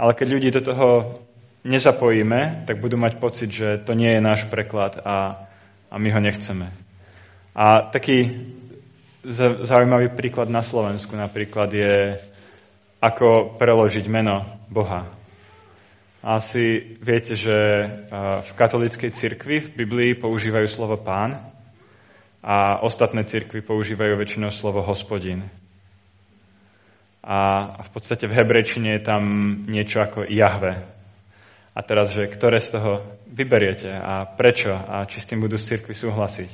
Ale 0.00 0.16
keď 0.16 0.26
ľudí 0.32 0.48
do 0.48 0.64
toho 0.64 0.88
nezapojíme, 1.68 2.64
tak 2.64 2.80
budú 2.80 2.96
mať 2.96 3.20
pocit, 3.20 3.52
že 3.52 3.84
to 3.84 3.92
nie 3.92 4.16
je 4.16 4.24
náš 4.24 4.48
preklad 4.48 4.96
a, 5.04 5.46
a 5.92 5.94
my 6.00 6.08
ho 6.08 6.20
nechceme. 6.24 6.72
A 7.52 7.92
taký 7.92 8.48
zaujímavý 9.68 10.16
príklad 10.16 10.48
na 10.48 10.64
Slovensku 10.64 11.12
napríklad 11.12 11.68
je, 11.76 12.16
ako 13.04 13.60
preložiť 13.60 14.08
meno 14.08 14.40
Boha. 14.72 15.12
Asi 16.20 16.96
viete, 17.00 17.32
že 17.36 17.56
v 18.44 18.50
katolíckej 18.56 19.12
cirkvi 19.12 19.60
v 19.60 19.84
Biblii 19.84 20.12
používajú 20.16 20.68
slovo 20.68 21.00
pán 21.00 21.59
a 22.40 22.80
ostatné 22.80 23.24
cirkvy 23.24 23.60
používajú 23.60 24.16
väčšinou 24.16 24.48
slovo 24.48 24.80
hospodin. 24.80 25.44
A 27.20 27.68
v 27.84 27.90
podstate 27.92 28.24
v 28.24 28.36
hebrečine 28.36 28.96
je 28.96 29.02
tam 29.04 29.22
niečo 29.68 30.00
ako 30.00 30.24
Jahve. 30.24 30.88
A 31.76 31.80
teraz, 31.84 32.16
že 32.16 32.32
ktoré 32.32 32.64
z 32.64 32.80
toho 32.80 33.04
vyberiete 33.28 33.92
a 33.92 34.24
prečo 34.24 34.72
a 34.72 35.04
či 35.04 35.20
s 35.20 35.28
tým 35.28 35.44
budú 35.44 35.60
z 35.60 35.76
cirkvi 35.76 35.92
súhlasiť. 35.92 36.50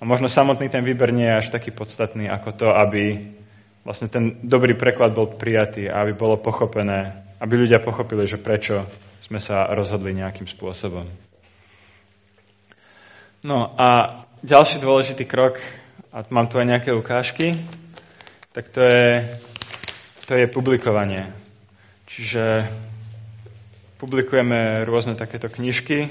A 0.00 0.08
možno 0.08 0.28
samotný 0.28 0.68
ten 0.68 0.84
výber 0.84 1.12
nie 1.12 1.28
je 1.28 1.38
až 1.44 1.48
taký 1.52 1.72
podstatný 1.72 2.28
ako 2.28 2.50
to, 2.56 2.68
aby 2.72 3.32
vlastne 3.84 4.08
ten 4.12 4.36
dobrý 4.44 4.76
preklad 4.76 5.16
bol 5.16 5.32
prijatý 5.32 5.88
a 5.88 6.04
aby 6.04 6.12
bolo 6.12 6.36
pochopené, 6.40 7.24
aby 7.40 7.56
ľudia 7.56 7.80
pochopili, 7.80 8.28
že 8.28 8.40
prečo 8.40 8.84
sme 9.24 9.40
sa 9.40 9.68
rozhodli 9.72 10.12
nejakým 10.16 10.48
spôsobom. 10.48 11.08
No 13.40 13.72
a 13.76 13.88
ďalší 14.40 14.80
dôležitý 14.80 15.28
krok, 15.28 15.60
a 16.10 16.24
mám 16.32 16.48
tu 16.48 16.56
aj 16.56 16.66
nejaké 16.66 16.90
ukážky, 16.96 17.60
tak 18.50 18.72
to 18.72 18.80
je, 18.82 19.22
to 20.26 20.32
je 20.34 20.46
publikovanie. 20.50 21.30
Čiže 22.10 22.66
publikujeme 24.00 24.82
rôzne 24.88 25.14
takéto 25.14 25.46
knižky. 25.46 26.10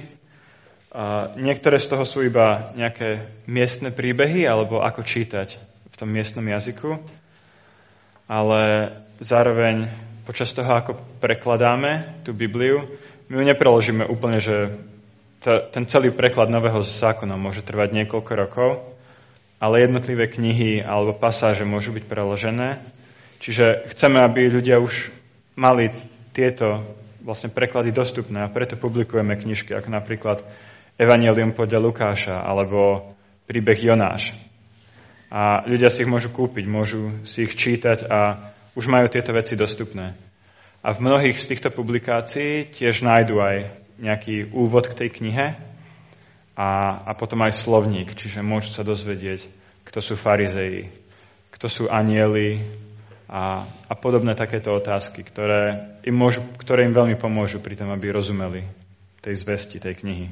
A 0.93 1.35
niektoré 1.35 1.81
z 1.81 1.89
toho 1.89 2.05
sú 2.07 2.23
iba 2.23 2.71
nejaké 2.77 3.27
miestne 3.49 3.91
príbehy, 3.91 4.47
alebo 4.47 4.79
ako 4.79 5.03
čítať 5.03 5.59
v 5.89 5.95
tom 5.97 6.09
miestnom 6.13 6.45
jazyku. 6.45 7.01
Ale 8.29 8.61
zároveň 9.19 9.89
počas 10.23 10.53
toho, 10.53 10.69
ako 10.69 11.01
prekladáme 11.17 12.21
tú 12.21 12.31
Bibliu, 12.31 12.85
my 13.29 13.41
ju 13.41 13.43
nepreložíme 13.45 14.05
úplne, 14.05 14.37
že 14.37 14.79
ten 15.43 15.84
celý 15.88 16.12
preklad 16.12 16.52
Nového 16.52 16.84
zákona 16.84 17.39
môže 17.39 17.63
trvať 17.63 17.95
niekoľko 17.95 18.32
rokov, 18.36 18.69
ale 19.60 19.88
jednotlivé 19.88 20.28
knihy 20.28 20.84
alebo 20.84 21.15
pasáže 21.15 21.63
môžu 21.63 21.95
byť 21.95 22.04
preložené. 22.08 22.84
Čiže 23.39 23.88
chceme, 23.95 24.19
aby 24.19 24.52
ľudia 24.52 24.84
už 24.84 25.12
mali 25.56 25.95
tieto 26.36 26.84
vlastne 27.23 27.52
preklady 27.52 27.91
dostupné 27.91 28.43
a 28.43 28.52
preto 28.52 28.80
publikujeme 28.80 29.36
knižky, 29.36 29.75
ako 29.75 29.89
napríklad 29.91 30.43
Evangelium 30.99 31.56
podľa 31.56 31.80
Lukáša 31.80 32.36
alebo 32.43 33.12
príbeh 33.47 33.80
Jonáš. 33.80 34.36
A 35.32 35.63
ľudia 35.63 35.88
si 35.88 36.04
ich 36.04 36.12
môžu 36.12 36.36
kúpiť, 36.36 36.65
môžu 36.67 37.23
si 37.23 37.47
ich 37.47 37.56
čítať 37.56 38.08
a 38.12 38.52
už 38.75 38.91
majú 38.91 39.08
tieto 39.08 39.32
veci 39.32 39.56
dostupné. 39.56 40.15
A 40.80 40.95
v 40.95 41.04
mnohých 41.04 41.36
z 41.36 41.56
týchto 41.56 41.69
publikácií 41.71 42.71
tiež 42.71 43.04
nájdu 43.04 43.39
aj 43.39 43.56
nejaký 43.99 44.55
úvod 44.55 44.88
k 44.88 45.05
tej 45.05 45.09
knihe 45.21 45.59
a, 46.55 46.69
a 47.07 47.12
potom 47.15 47.39
aj 47.43 47.59
slovník, 47.63 48.15
čiže 48.15 48.43
môžu 48.43 48.71
sa 48.75 48.83
dozvedieť, 48.83 49.47
kto 49.88 49.99
sú 50.03 50.15
farizeji, 50.19 50.91
kto 51.55 51.67
sú 51.67 51.83
anieli 51.88 52.63
a, 53.29 53.63
a 53.63 53.93
podobné 53.93 54.33
takéto 54.33 54.73
otázky, 54.73 55.21
ktoré 55.23 55.95
im, 56.03 56.15
môžu, 56.17 56.41
ktoré 56.57 56.83
im 56.83 56.97
veľmi 56.97 57.15
pomôžu 57.15 57.62
pri 57.62 57.77
tom, 57.77 57.93
aby 57.93 58.09
rozumeli 58.09 58.65
tej 59.21 59.35
zvesti, 59.39 59.77
tej 59.77 59.95
knihy. 59.99 60.27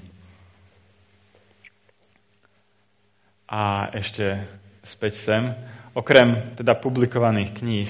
A 3.48 3.92
ešte 3.96 4.44
späť 4.84 5.14
sem. 5.24 5.44
Okrem 5.96 6.56
teda 6.60 6.76
publikovaných 6.76 7.56
kníh, 7.56 7.90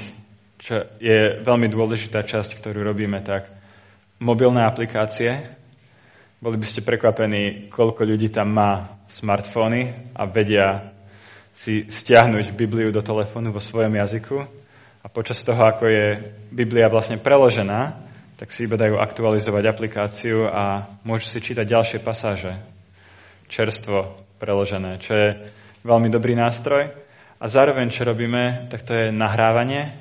čo 0.62 0.86
je 1.02 1.42
veľmi 1.42 1.70
dôležitá 1.70 2.22
časť, 2.22 2.62
ktorú 2.62 2.86
robíme, 2.86 3.22
tak 3.26 3.50
mobilné 4.22 4.66
aplikácie, 4.66 5.57
boli 6.38 6.58
by 6.62 6.66
ste 6.70 6.86
prekvapení, 6.86 7.74
koľko 7.74 8.06
ľudí 8.06 8.30
tam 8.30 8.54
má 8.54 9.02
smartfóny 9.10 10.14
a 10.14 10.30
vedia 10.30 10.94
si 11.58 11.90
stiahnuť 11.90 12.54
Bibliu 12.54 12.94
do 12.94 13.02
telefónu 13.02 13.50
vo 13.50 13.58
svojom 13.58 13.98
jazyku 13.98 14.38
a 15.02 15.08
počas 15.10 15.42
toho, 15.42 15.58
ako 15.58 15.90
je 15.90 16.06
Biblia 16.54 16.86
vlastne 16.94 17.18
preložená, 17.18 18.06
tak 18.38 18.54
si 18.54 18.70
iba 18.70 18.78
dajú 18.78 19.02
aktualizovať 19.02 19.64
aplikáciu 19.66 20.46
a 20.46 20.94
môžu 21.02 21.34
si 21.34 21.42
čítať 21.42 21.66
ďalšie 21.66 22.00
pasáže 22.06 22.54
čerstvo 23.50 24.14
preložené, 24.38 25.02
čo 25.02 25.18
je 25.18 25.30
veľmi 25.82 26.14
dobrý 26.14 26.38
nástroj. 26.38 26.94
A 27.38 27.46
zároveň, 27.50 27.90
čo 27.90 28.06
robíme, 28.06 28.70
tak 28.70 28.86
to 28.86 28.94
je 28.94 29.06
nahrávanie, 29.10 29.94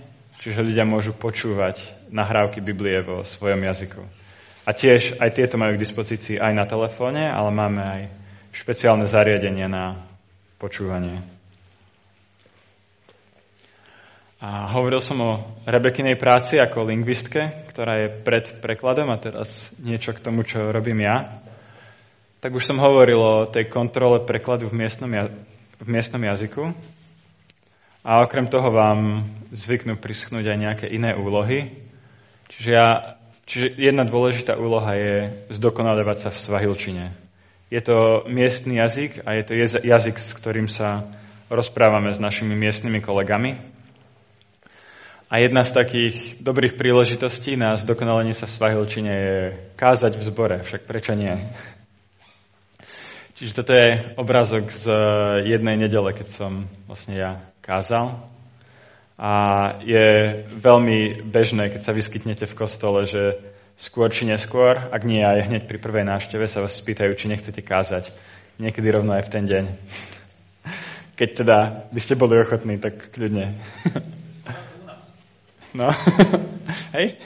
čiže 0.45 0.65
ľudia 0.65 0.85
môžu 0.85 1.17
počúvať 1.17 1.81
nahrávky 2.13 2.61
Biblie 2.61 3.01
vo 3.01 3.25
svojom 3.25 3.61
jazyku. 3.65 4.26
A 4.67 4.75
tiež 4.75 5.23
aj 5.23 5.31
tieto 5.39 5.55
majú 5.55 5.79
k 5.79 5.85
dispozícii 5.87 6.43
aj 6.43 6.53
na 6.53 6.67
telefóne, 6.67 7.31
ale 7.31 7.55
máme 7.55 7.83
aj 7.87 8.03
špeciálne 8.51 9.07
zariadenie 9.07 9.71
na 9.71 10.03
počúvanie. 10.59 11.23
A 14.43 14.69
hovoril 14.75 15.01
som 15.01 15.17
o 15.23 15.33
Rebekinej 15.65 16.21
práci 16.21 16.61
ako 16.61 16.93
lingvistke, 16.93 17.67
ktorá 17.73 18.05
je 18.05 18.09
pred 18.21 18.59
prekladom 18.61 19.09
a 19.09 19.23
teraz 19.23 19.73
niečo 19.81 20.13
k 20.13 20.21
tomu, 20.21 20.45
čo 20.45 20.75
robím 20.75 21.01
ja. 21.07 21.41
Tak 22.45 22.53
už 22.53 22.69
som 22.69 22.83
hovoril 22.83 23.17
o 23.17 23.49
tej 23.49 23.73
kontrole 23.73 24.29
prekladu 24.29 24.69
v 24.69 24.77
miestnom, 24.77 25.09
v 25.81 25.89
miestnom 25.89 26.21
jazyku. 26.21 26.75
A 28.07 28.23
okrem 28.23 28.47
toho 28.47 28.69
vám 28.71 29.25
zvyknú 29.57 29.97
prischnúť 29.99 30.45
aj 30.47 30.59
nejaké 30.59 30.87
iné 30.91 31.17
úlohy. 31.17 31.73
Čiže 32.53 32.71
ja 32.71 33.16
Čiže 33.47 33.79
jedna 33.79 34.03
dôležitá 34.03 34.59
úloha 34.59 34.99
je 34.99 35.47
zdokonalovať 35.55 36.19
sa 36.19 36.31
v 36.35 36.43
svahilčine. 36.43 37.05
Je 37.71 37.79
to 37.79 38.27
miestny 38.27 38.83
jazyk 38.83 39.23
a 39.23 39.39
je 39.39 39.43
to 39.47 39.53
jazyk, 39.87 40.19
s 40.19 40.35
ktorým 40.35 40.67
sa 40.67 41.07
rozprávame 41.47 42.11
s 42.11 42.19
našimi 42.19 42.59
miestnymi 42.59 42.99
kolegami. 42.99 43.59
A 45.27 45.43
jedna 45.43 45.67
z 45.67 45.75
takých 45.75 46.39
dobrých 46.39 46.79
príležitostí 46.79 47.59
na 47.59 47.75
zdokonalenie 47.75 48.35
sa 48.35 48.47
v 48.47 48.55
svahilčine 48.55 49.13
je 49.15 49.39
kázať 49.75 50.19
v 50.19 50.27
zbore, 50.27 50.57
však 50.63 50.87
prečo 50.87 51.19
nie? 51.19 51.35
Čiže 53.35 53.53
toto 53.63 53.75
je 53.75 54.17
obrázok 54.19 54.71
z 54.71 54.87
jednej 55.51 55.77
nedele, 55.79 56.15
keď 56.15 56.27
som 56.31 56.53
vlastne 56.87 57.19
ja 57.19 57.33
kázal. 57.63 58.36
A 59.17 59.33
je 59.81 60.45
veľmi 60.61 61.25
bežné, 61.25 61.73
keď 61.73 61.81
sa 61.81 61.97
vyskytnete 61.97 62.45
v 62.45 62.59
kostole, 62.59 63.09
že 63.09 63.33
skôr 63.81 64.13
či 64.13 64.29
neskôr, 64.29 64.77
ak 64.77 65.09
nie 65.09 65.25
aj 65.25 65.49
hneď 65.49 65.63
pri 65.65 65.81
prvej 65.81 66.05
návšteve, 66.05 66.45
sa 66.45 66.61
vás 66.61 66.77
spýtajú, 66.77 67.17
či 67.17 67.33
nechcete 67.33 67.65
kázať. 67.65 68.13
Niekedy 68.61 68.89
rovno 68.93 69.17
aj 69.17 69.25
v 69.29 69.33
ten 69.33 69.45
deň. 69.49 69.65
Keď 71.17 71.29
teda 71.33 71.89
by 71.89 72.01
ste 72.01 72.21
boli 72.21 72.37
ochotní, 72.37 72.77
tak 72.77 73.09
kľudne. 73.13 73.57
No, 75.73 75.89
hej? 76.97 77.21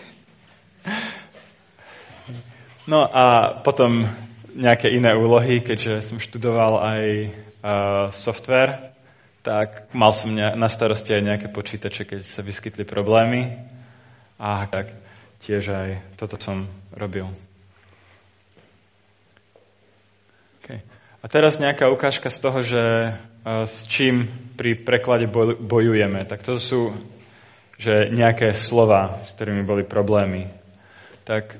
No 2.87 3.07
a 3.07 3.55
potom 3.63 4.07
nejaké 4.55 4.91
iné 4.91 5.15
úlohy, 5.15 5.63
keďže 5.63 6.03
som 6.03 6.19
študoval 6.19 6.83
aj 6.83 7.03
uh, 7.07 7.31
software, 8.11 8.91
tak 9.41 9.93
mal 9.97 10.13
som 10.13 10.33
na 10.37 10.69
starosti 10.69 11.17
aj 11.17 11.23
nejaké 11.25 11.49
počítače, 11.49 12.05
keď 12.05 12.21
sa 12.29 12.45
vyskytli 12.45 12.85
problémy. 12.85 13.57
A 14.41 14.65
tak 14.69 14.93
tiež 15.45 15.65
aj 15.73 15.89
toto 16.17 16.37
som 16.41 16.69
robil. 16.93 17.29
Okay. 20.61 20.85
A 21.21 21.27
teraz 21.29 21.61
nejaká 21.61 21.89
ukážka 21.89 22.29
z 22.29 22.39
toho, 22.41 22.59
že 22.65 22.83
uh, 23.17 23.65
s 23.65 23.85
čím 23.89 24.29
pri 24.57 24.81
preklade 24.81 25.29
bojujeme. 25.61 26.25
Tak 26.29 26.45
to 26.45 26.61
sú 26.61 26.93
že 27.81 28.13
nejaké 28.13 28.53
slova, 28.53 29.25
s 29.25 29.33
ktorými 29.33 29.65
boli 29.65 29.89
problémy. 29.89 30.53
Tak 31.25 31.57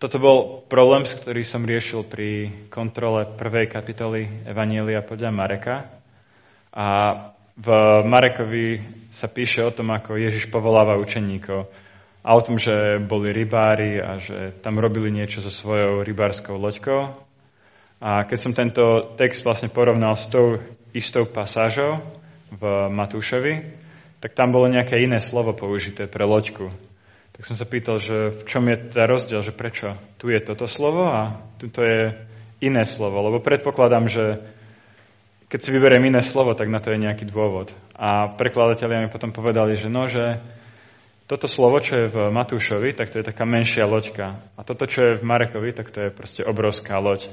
toto 0.00 0.16
bol 0.16 0.64
problém, 0.72 1.04
s 1.04 1.12
ktorý 1.20 1.44
som 1.44 1.68
riešil 1.68 2.08
pri 2.08 2.48
kontrole 2.72 3.28
prvej 3.36 3.68
kapitoly 3.68 4.48
Evanielia 4.48 5.04
podľa 5.04 5.30
Mareka. 5.36 6.03
A 6.74 6.86
v 7.54 7.68
Marekovi 8.02 8.82
sa 9.14 9.30
píše 9.30 9.62
o 9.62 9.70
tom, 9.70 9.94
ako 9.94 10.18
Ježiš 10.18 10.50
povoláva 10.50 10.98
učeníkov 10.98 11.70
a 12.24 12.28
o 12.34 12.40
tom, 12.42 12.58
že 12.58 12.98
boli 12.98 13.30
rybári 13.30 14.02
a 14.02 14.18
že 14.18 14.58
tam 14.58 14.82
robili 14.82 15.14
niečo 15.14 15.38
so 15.38 15.54
svojou 15.54 16.02
rybárskou 16.02 16.58
loďkou. 16.58 17.14
A 18.02 18.26
keď 18.26 18.38
som 18.42 18.52
tento 18.56 19.14
text 19.14 19.46
vlastne 19.46 19.70
porovnal 19.70 20.18
s 20.18 20.26
tou 20.26 20.58
istou 20.90 21.30
pasážou 21.30 22.02
v 22.50 22.62
Matúšovi, 22.90 23.54
tak 24.18 24.34
tam 24.34 24.50
bolo 24.50 24.66
nejaké 24.66 24.98
iné 24.98 25.20
slovo 25.20 25.54
použité 25.54 26.10
pre 26.10 26.26
loďku. 26.26 26.72
Tak 27.34 27.42
som 27.44 27.54
sa 27.54 27.68
pýtal, 27.68 28.00
že 28.00 28.34
v 28.34 28.42
čom 28.50 28.64
je 28.66 28.76
ten 28.88 29.04
rozdiel, 29.04 29.44
že 29.44 29.54
prečo 29.54 29.94
tu 30.16 30.32
je 30.32 30.40
toto 30.42 30.64
slovo 30.64 31.06
a 31.06 31.44
tu 31.60 31.68
je 31.70 32.14
iné 32.64 32.82
slovo. 32.88 33.20
Lebo 33.20 33.44
predpokladám, 33.44 34.08
že 34.08 34.24
keď 35.48 35.60
si 35.60 35.70
vyberiem 35.70 36.08
iné 36.08 36.20
slovo, 36.24 36.56
tak 36.56 36.72
na 36.72 36.80
to 36.80 36.90
je 36.90 37.02
nejaký 37.02 37.28
dôvod. 37.28 37.70
A 37.94 38.32
prekladatelia 38.34 39.04
mi 39.04 39.12
potom 39.12 39.30
povedali, 39.30 39.76
že 39.76 39.92
no, 39.92 40.08
že 40.08 40.40
toto 41.24 41.48
slovo, 41.48 41.80
čo 41.80 42.04
je 42.04 42.12
v 42.12 42.18
Matúšovi, 42.28 42.92
tak 42.92 43.08
to 43.08 43.16
je 43.16 43.24
taká 43.24 43.48
menšia 43.48 43.88
loďka. 43.88 44.44
A 44.56 44.60
toto, 44.60 44.84
čo 44.84 45.00
je 45.00 45.16
v 45.16 45.24
Marekovi, 45.24 45.72
tak 45.72 45.88
to 45.88 46.04
je 46.04 46.10
proste 46.12 46.44
obrovská 46.44 47.00
loď. 47.00 47.32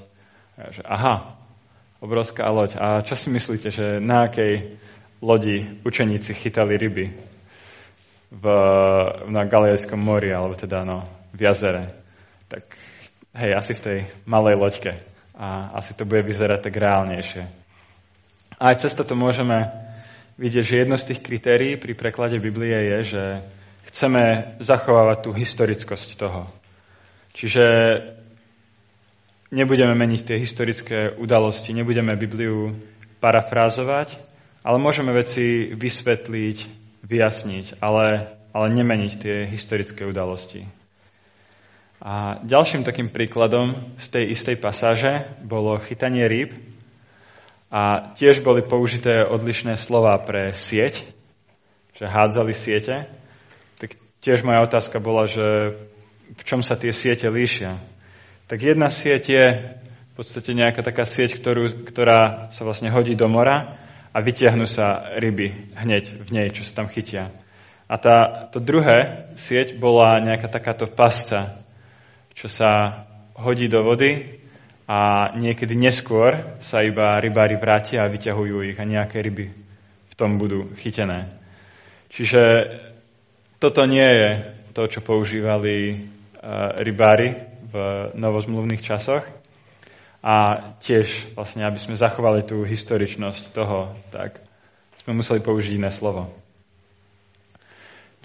A 0.56 0.71
že, 0.71 0.80
aha, 0.88 1.36
obrovská 2.00 2.47
loď. 2.47 2.80
A 2.80 3.04
čo 3.04 3.19
si 3.19 3.28
myslíte, 3.28 3.67
že 3.67 4.00
na 4.00 4.32
akej 4.32 4.80
lodi 5.19 5.76
učeníci 5.84 6.32
chytali 6.32 6.80
ryby? 6.80 7.06
V, 8.32 8.45
na 9.28 9.43
Galilejskom 9.43 10.00
mori, 10.00 10.32
alebo 10.32 10.56
teda 10.56 10.88
no, 10.88 11.04
v 11.36 11.52
jazere. 11.52 11.91
Tak 12.47 12.63
hej, 13.36 13.52
asi 13.60 13.76
v 13.76 13.84
tej 13.84 14.00
malej 14.24 14.56
loďke. 14.56 15.04
A 15.36 15.76
asi 15.76 15.91
to 16.00 16.08
bude 16.08 16.24
vyzerať 16.24 16.63
tak 16.63 16.80
reálnejšie. 16.80 17.61
A 18.62 18.69
aj 18.69 18.86
cez 18.86 18.93
to 18.93 19.02
môžeme 19.17 19.74
vidieť, 20.38 20.62
že 20.62 20.82
jedno 20.86 20.93
z 20.93 21.10
tých 21.10 21.26
kritérií 21.26 21.82
pri 21.82 21.97
preklade 21.97 22.38
Biblie 22.38 22.93
je, 22.93 23.17
že 23.17 23.24
chceme 23.89 24.54
zachovávať 24.62 25.17
tú 25.26 25.30
historickosť 25.34 26.10
toho. 26.13 26.45
Čiže 27.34 27.65
nebudeme 29.50 29.97
meniť 29.97 30.21
tie 30.21 30.38
historické 30.38 31.17
udalosti, 31.17 31.74
nebudeme 31.74 32.13
Bibliu 32.13 32.78
parafrázovať, 33.17 34.21
ale 34.62 34.78
môžeme 34.78 35.10
veci 35.10 35.74
vysvetliť, 35.74 36.58
vyjasniť, 37.02 37.82
ale, 37.82 38.38
ale 38.54 38.67
nemeniť 38.78 39.12
tie 39.17 39.50
historické 39.50 40.06
udalosti. 40.06 40.69
A 41.97 42.38
ďalším 42.45 42.86
takým 42.86 43.10
príkladom 43.10 43.74
z 43.97 44.06
tej 44.10 44.38
istej 44.38 44.62
pasáže 44.62 45.26
bolo 45.41 45.82
chytanie 45.82 46.30
rýb, 46.30 46.71
a 47.72 48.12
tiež 48.20 48.44
boli 48.44 48.60
použité 48.60 49.24
odlišné 49.24 49.80
slova 49.80 50.20
pre 50.20 50.52
sieť, 50.52 51.08
že 51.96 52.04
hádzali 52.04 52.52
siete. 52.52 53.08
Tak 53.80 53.96
tiež 54.20 54.44
moja 54.44 54.60
otázka 54.68 55.00
bola, 55.00 55.24
že 55.24 55.80
v 56.36 56.42
čom 56.44 56.60
sa 56.60 56.76
tie 56.76 56.92
siete 56.92 57.32
líšia. 57.32 57.80
Tak 58.52 58.60
jedna 58.60 58.92
sieť 58.92 59.24
je 59.32 59.46
v 60.12 60.14
podstate 60.20 60.52
nejaká 60.52 60.84
taká 60.84 61.08
sieť, 61.08 61.40
ktorú, 61.40 61.88
ktorá 61.88 62.52
sa 62.52 62.68
vlastne 62.68 62.92
hodí 62.92 63.16
do 63.16 63.32
mora 63.32 63.80
a 64.12 64.20
vytiahnu 64.20 64.68
sa 64.68 65.16
ryby 65.16 65.72
hneď 65.72 66.28
v 66.28 66.30
nej, 66.36 66.48
čo 66.52 66.68
sa 66.68 66.84
tam 66.84 66.92
chytia. 66.92 67.32
A 67.88 67.96
tá, 67.96 68.48
to 68.52 68.60
druhé 68.60 69.32
sieť 69.40 69.80
bola 69.80 70.20
nejaká 70.20 70.52
takáto 70.52 70.92
pasca, 70.92 71.64
čo 72.36 72.52
sa 72.52 73.04
hodí 73.40 73.72
do 73.72 73.84
vody 73.84 74.40
a 74.91 75.32
niekedy 75.39 75.71
neskôr 75.71 76.60
sa 76.60 76.84
iba 76.84 77.15
rybári 77.23 77.56
vrátia 77.56 78.04
a 78.04 78.12
vyťahujú 78.12 78.67
ich 78.67 78.75
a 78.75 78.84
nejaké 78.84 79.23
ryby 79.23 79.47
v 80.12 80.13
tom 80.19 80.36
budú 80.36 80.67
chytené. 80.84 81.32
Čiže 82.12 82.43
toto 83.56 83.88
nie 83.88 84.04
je 84.04 84.30
to, 84.75 84.91
čo 84.91 84.99
používali 84.99 85.75
e, 85.88 85.95
rybári 86.84 87.39
v 87.71 87.75
novozmluvných 88.19 88.84
časoch. 88.84 89.23
A 90.19 90.36
tiež, 90.84 91.34
vlastne, 91.39 91.63
aby 91.63 91.80
sme 91.80 91.95
zachovali 91.95 92.43
tú 92.43 92.67
historičnosť 92.67 93.56
toho, 93.56 93.95
tak 94.12 94.43
sme 95.08 95.15
museli 95.15 95.39
použiť 95.39 95.71
iné 95.80 95.89
slovo. 95.89 96.36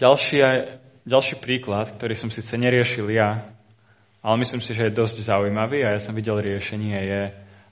Ďalší, 0.02 0.42
ďalší 1.06 1.34
príklad, 1.38 1.94
ktorý 1.94 2.18
som 2.18 2.28
síce 2.28 2.52
neriešil 2.58 3.06
ja, 3.14 3.55
ale 4.26 4.42
myslím 4.42 4.58
si, 4.58 4.74
že 4.74 4.90
je 4.90 4.98
dosť 4.98 5.22
zaujímavý 5.22 5.86
a 5.86 5.94
ja 5.94 6.02
som 6.02 6.10
videl 6.10 6.42
riešenie 6.42 6.98
je, 6.98 7.22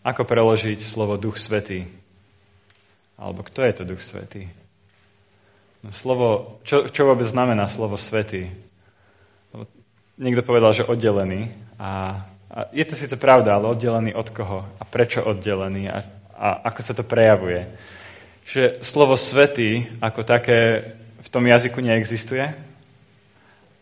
ako 0.06 0.22
preložiť 0.22 0.78
slovo 0.78 1.18
Duch 1.18 1.42
Svetý. 1.42 1.90
Alebo 3.18 3.42
kto 3.42 3.66
je 3.66 3.72
to 3.74 3.82
Duch 3.82 3.98
Svetý? 3.98 4.46
No 5.82 5.90
slovo, 5.90 6.62
čo, 6.62 6.86
čo 6.86 7.10
vôbec 7.10 7.26
znamená 7.26 7.66
slovo 7.66 7.98
Svetý? 7.98 8.54
Niekto 10.14 10.46
povedal, 10.46 10.70
že 10.70 10.86
oddelený. 10.86 11.50
A, 11.74 12.22
a 12.46 12.58
je 12.70 12.86
to 12.86 12.94
síce 12.94 13.18
pravda, 13.18 13.58
ale 13.58 13.74
oddelený 13.74 14.14
od 14.14 14.30
koho? 14.30 14.62
A 14.78 14.82
prečo 14.86 15.26
oddelený? 15.26 15.90
A, 15.90 16.06
a 16.38 16.70
ako 16.70 16.80
sa 16.86 16.94
to 16.94 17.02
prejavuje? 17.02 17.66
Že 18.46 18.78
slovo 18.86 19.18
Svetý 19.18 19.90
ako 19.98 20.22
také 20.22 20.86
v 21.18 21.28
tom 21.34 21.42
jazyku 21.50 21.82
neexistuje, 21.82 22.46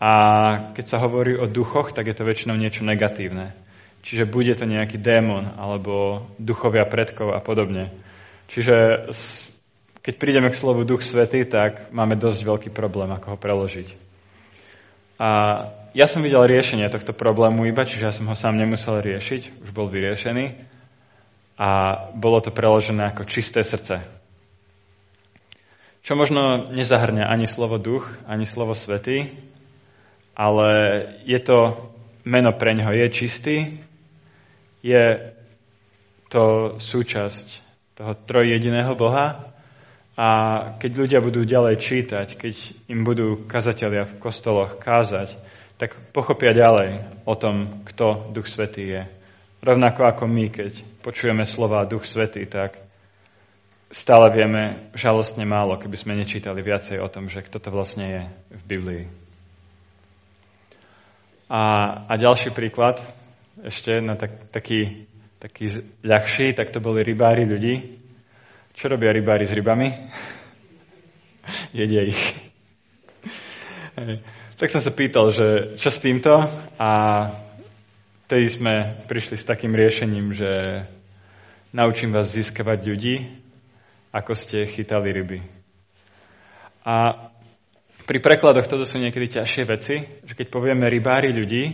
a 0.03 0.11
keď 0.75 0.85
sa 0.91 0.99
hovorí 0.99 1.39
o 1.39 1.47
duchoch, 1.47 1.95
tak 1.95 2.11
je 2.11 2.17
to 2.19 2.27
väčšinou 2.27 2.59
niečo 2.59 2.83
negatívne. 2.83 3.55
Čiže 4.03 4.27
bude 4.27 4.51
to 4.59 4.67
nejaký 4.67 4.99
démon 4.99 5.55
alebo 5.55 6.27
duchovia 6.43 6.83
predkov 6.91 7.31
a 7.31 7.39
podobne. 7.39 7.95
Čiže 8.51 9.07
keď 10.03 10.15
prídeme 10.19 10.51
k 10.51 10.59
slovu 10.59 10.83
Duch 10.83 11.07
Svety, 11.07 11.47
tak 11.47 11.95
máme 11.95 12.19
dosť 12.19 12.43
veľký 12.43 12.71
problém, 12.75 13.15
ako 13.15 13.27
ho 13.31 13.39
preložiť. 13.39 13.95
A 15.23 15.29
ja 15.95 16.11
som 16.11 16.27
videl 16.27 16.51
riešenie 16.51 16.91
tohto 16.91 17.15
problému 17.15 17.63
iba, 17.71 17.87
čiže 17.87 18.03
ja 18.03 18.11
som 18.11 18.27
ho 18.27 18.35
sám 18.35 18.59
nemusel 18.59 18.99
riešiť, 18.99 19.63
už 19.63 19.71
bol 19.71 19.87
vyriešený. 19.87 20.67
A 21.63 21.69
bolo 22.19 22.43
to 22.43 22.51
preložené 22.51 23.07
ako 23.15 23.31
čisté 23.31 23.63
srdce. 23.63 24.03
Čo 26.03 26.19
možno 26.19 26.75
nezahrňa 26.75 27.31
ani 27.31 27.47
slovo 27.47 27.79
duch, 27.79 28.11
ani 28.27 28.51
slovo 28.51 28.75
svetý, 28.75 29.31
ale 30.37 30.69
je 31.25 31.41
to 31.41 31.91
meno 32.25 32.53
pre 32.55 32.75
ňoho, 32.75 32.93
je 32.95 33.09
čistý, 33.11 33.57
je 34.83 35.33
to 36.33 36.77
súčasť 36.81 37.47
toho 37.95 38.13
trojjediného 38.25 38.97
Boha 38.97 39.53
a 40.17 40.29
keď 40.77 40.91
ľudia 40.97 41.21
budú 41.21 41.45
ďalej 41.45 41.77
čítať, 41.81 42.29
keď 42.37 42.55
im 42.89 43.05
budú 43.05 43.45
kazatelia 43.45 44.09
v 44.09 44.19
kostoloch 44.21 44.77
kázať, 44.81 45.37
tak 45.77 45.97
pochopia 46.13 46.53
ďalej 46.53 46.91
o 47.25 47.35
tom, 47.35 47.85
kto 47.85 48.33
Duch 48.33 48.49
Svetý 48.49 48.85
je. 48.87 49.03
Rovnako 49.63 50.09
ako 50.09 50.25
my, 50.27 50.47
keď 50.51 50.73
počujeme 51.03 51.47
slova 51.47 51.87
Duch 51.87 52.05
Svetý, 52.05 52.45
tak 52.47 52.79
stále 53.93 54.33
vieme 54.33 54.91
žalostne 54.97 55.45
málo, 55.45 55.79
keby 55.79 55.97
sme 55.97 56.19
nečítali 56.19 56.65
viacej 56.65 56.99
o 56.99 57.09
tom, 57.13 57.29
že 57.29 57.45
kto 57.45 57.61
to 57.61 57.69
vlastne 57.69 58.05
je 58.09 58.23
v 58.57 58.63
Biblii. 58.67 59.22
A, 61.53 61.63
a 62.09 62.17
ďalší 62.17 62.49
príklad, 62.57 62.97
ešte 63.61 64.01
na 64.01 64.17
tak, 64.17 64.49
taký, 64.49 65.05
taký 65.37 65.85
ľahší, 66.01 66.57
tak 66.57 66.73
to 66.73 66.81
boli 66.81 67.05
rybári 67.05 67.45
ľudí. 67.45 68.01
Čo 68.73 68.97
robia 68.97 69.13
rybári 69.13 69.45
s 69.45 69.53
rybami? 69.53 69.93
Jedia 71.77 72.09
ich. 72.09 72.25
tak 74.57 74.73
som 74.73 74.81
sa 74.81 74.97
pýtal, 74.97 75.29
že 75.29 75.77
čo 75.77 75.93
s 75.93 76.01
týmto? 76.01 76.33
A 76.81 76.91
vtedy 78.25 78.49
sme 78.49 79.05
prišli 79.05 79.37
s 79.37 79.45
takým 79.45 79.77
riešením, 79.77 80.33
že 80.33 80.51
naučím 81.77 82.17
vás 82.17 82.33
získavať 82.33 82.81
ľudí, 82.89 83.29
ako 84.09 84.33
ste 84.33 84.65
chytali 84.65 85.13
ryby. 85.13 85.45
A 86.81 87.29
pri 88.03 88.19
prekladoch 88.19 88.67
toto 88.67 88.83
sú 88.83 88.99
niekedy 88.99 89.41
ťažšie 89.41 89.63
veci, 89.67 89.95
že 90.27 90.35
keď 90.35 90.47
povieme 90.51 90.91
rybári 90.91 91.31
ľudí, 91.31 91.65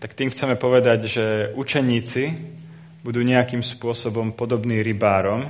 tak 0.00 0.12
tým 0.12 0.32
chceme 0.32 0.56
povedať, 0.56 1.00
že 1.08 1.24
učeníci 1.56 2.24
budú 3.04 3.22
nejakým 3.22 3.62
spôsobom 3.62 4.34
podobní 4.34 4.82
rybárom 4.82 5.46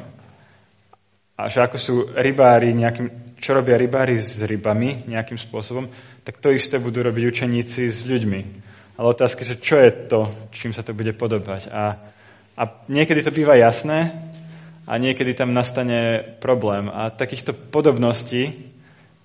a 1.36 1.42
že 1.52 1.60
ako 1.60 1.76
sú 1.76 1.94
rybári, 2.16 2.72
nejakým, 2.72 3.36
čo 3.40 3.56
robia 3.56 3.76
rybári 3.76 4.20
s 4.20 4.40
rybami 4.40 5.04
nejakým 5.08 5.36
spôsobom, 5.36 5.88
tak 6.24 6.40
to 6.40 6.52
isté 6.52 6.80
budú 6.80 7.04
robiť 7.04 7.22
učeníci 7.26 7.92
s 7.92 8.04
ľuďmi. 8.08 8.40
Ale 8.96 9.12
otázka, 9.12 9.44
že 9.44 9.60
čo 9.60 9.76
je 9.76 9.90
to, 10.08 10.20
čím 10.56 10.72
sa 10.72 10.80
to 10.80 10.96
bude 10.96 11.12
podobať. 11.20 11.68
A, 11.68 12.12
a 12.56 12.62
niekedy 12.88 13.20
to 13.20 13.34
býva 13.34 13.60
jasné 13.60 14.28
a 14.88 14.96
niekedy 14.96 15.36
tam 15.36 15.52
nastane 15.52 16.24
problém. 16.40 16.88
A 16.88 17.12
takýchto 17.12 17.52
podobností 17.52 18.72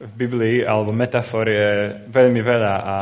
v 0.02 0.14
Biblii 0.18 0.58
alebo 0.66 0.90
metafor 0.90 1.46
je 1.46 1.70
veľmi 2.10 2.42
veľa 2.42 2.76
a, 2.82 2.98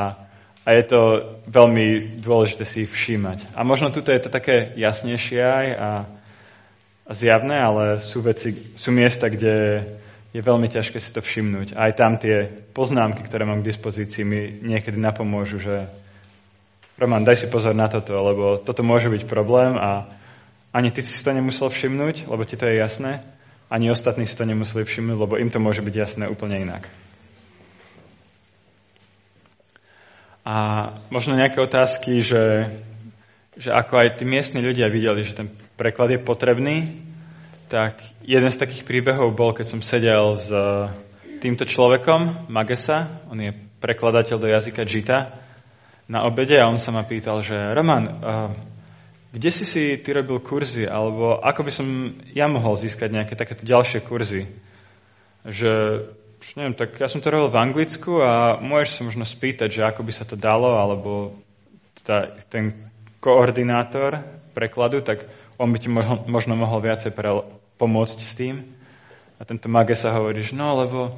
a 0.67 0.69
je 0.75 0.83
to 0.83 1.01
veľmi 1.47 2.19
dôležité 2.19 2.63
si 2.67 2.83
ich 2.83 2.91
všímať. 2.91 3.55
A 3.55 3.63
možno 3.63 3.89
tuto 3.89 4.11
je 4.11 4.19
to 4.19 4.29
také 4.29 4.75
jasnejšie 4.75 5.39
aj 5.39 5.67
a, 5.73 5.91
a 7.07 7.11
zjavné, 7.15 7.55
ale 7.55 7.83
sú, 8.03 8.19
veci, 8.19 8.75
sú 8.75 8.91
miesta, 8.91 9.31
kde 9.31 9.87
je 10.29 10.41
veľmi 10.43 10.67
ťažké 10.67 10.99
si 10.99 11.09
to 11.09 11.23
všimnúť. 11.23 11.73
Aj 11.73 11.95
tam 11.95 12.19
tie 12.19 12.67
poznámky, 12.75 13.25
ktoré 13.25 13.47
mám 13.47 13.65
k 13.65 13.69
dispozícii, 13.71 14.21
mi 14.27 14.61
niekedy 14.61 14.99
napomôžu, 14.99 15.57
že 15.57 15.89
Roman, 16.99 17.23
daj 17.23 17.43
si 17.43 17.47
pozor 17.47 17.71
na 17.71 17.87
toto, 17.87 18.11
lebo 18.11 18.59
toto 18.59 18.83
môže 18.83 19.07
byť 19.07 19.23
problém 19.25 19.79
a 19.79 20.05
ani 20.75 20.91
ty 20.91 21.01
si 21.01 21.23
to 21.23 21.31
nemusel 21.31 21.71
všimnúť, 21.71 22.27
lebo 22.27 22.43
ti 22.43 22.59
to 22.59 22.67
je 22.67 22.75
jasné 22.77 23.38
ani 23.69 23.93
ostatní 23.93 24.25
si 24.25 24.33
to 24.33 24.49
nemuseli 24.49 24.81
všimnúť, 24.83 25.17
lebo 25.21 25.37
im 25.37 25.53
to 25.53 25.61
môže 25.61 25.85
byť 25.85 25.95
jasné 25.95 26.25
úplne 26.25 26.57
inak. 26.65 26.89
A 30.41 30.55
možno 31.13 31.37
nejaké 31.37 31.61
otázky, 31.61 32.25
že, 32.25 32.73
že 33.53 33.69
ako 33.69 34.01
aj 34.01 34.17
tí 34.17 34.25
miestni 34.25 34.65
ľudia 34.65 34.89
videli, 34.89 35.21
že 35.21 35.37
ten 35.37 35.53
preklad 35.77 36.09
je 36.09 36.25
potrebný, 36.25 37.05
tak 37.69 38.01
jeden 38.25 38.49
z 38.49 38.57
takých 38.57 38.81
príbehov 38.81 39.37
bol, 39.37 39.53
keď 39.53 39.77
som 39.77 39.85
sedel 39.85 40.41
s 40.41 40.49
týmto 41.37 41.69
človekom, 41.69 42.49
Magesa, 42.49 43.21
on 43.29 43.37
je 43.37 43.53
prekladateľ 43.77 44.37
do 44.41 44.49
jazyka 44.49 44.81
Džita, 44.83 45.17
na 46.09 46.25
obede 46.25 46.57
a 46.57 46.65
on 46.65 46.81
sa 46.81 46.89
ma 46.89 47.05
pýtal, 47.05 47.45
že 47.45 47.53
Roman, 47.53 48.03
uh, 48.09 48.49
kde 49.29 49.49
si 49.53 49.65
si 49.65 49.83
ty 50.01 50.09
robil 50.09 50.41
kurzy, 50.41 50.89
alebo 50.89 51.37
ako 51.37 51.61
by 51.61 51.71
som 51.71 51.87
ja 52.33 52.49
mohol 52.49 52.73
získať 52.73 53.13
nejaké 53.13 53.37
takéto 53.37 53.61
ďalšie 53.61 54.01
kurzy? 54.01 54.49
Že, 55.45 55.71
neviem, 56.57 56.73
tak 56.73 56.97
ja 56.97 57.05
som 57.05 57.21
to 57.21 57.29
robil 57.29 57.53
v 57.53 57.61
Anglicku 57.61 58.25
a 58.25 58.57
môžeš 58.57 58.89
sa 58.89 59.01
možno 59.05 59.25
spýtať, 59.29 59.69
že 59.69 59.81
ako 59.85 60.01
by 60.01 60.11
sa 60.17 60.25
to 60.25 60.33
dalo, 60.33 60.81
alebo 60.81 61.37
teda 62.01 62.41
ten 62.49 62.89
koordinátor 63.21 64.25
prekladu, 64.57 65.05
tak 65.05 65.29
on 65.61 65.69
by 65.69 65.77
ti 65.77 65.93
možno, 65.93 66.25
možno 66.25 66.57
mohol 66.57 66.81
viacej 66.81 67.13
pre, 67.13 67.45
pomôcť 67.77 68.17
s 68.17 68.33
tým. 68.33 68.65
A 69.37 69.45
tento 69.45 69.69
mage 69.69 69.93
sa 69.93 70.15
hovorí, 70.17 70.41
že 70.41 70.57
no, 70.57 70.73
lebo 70.83 71.15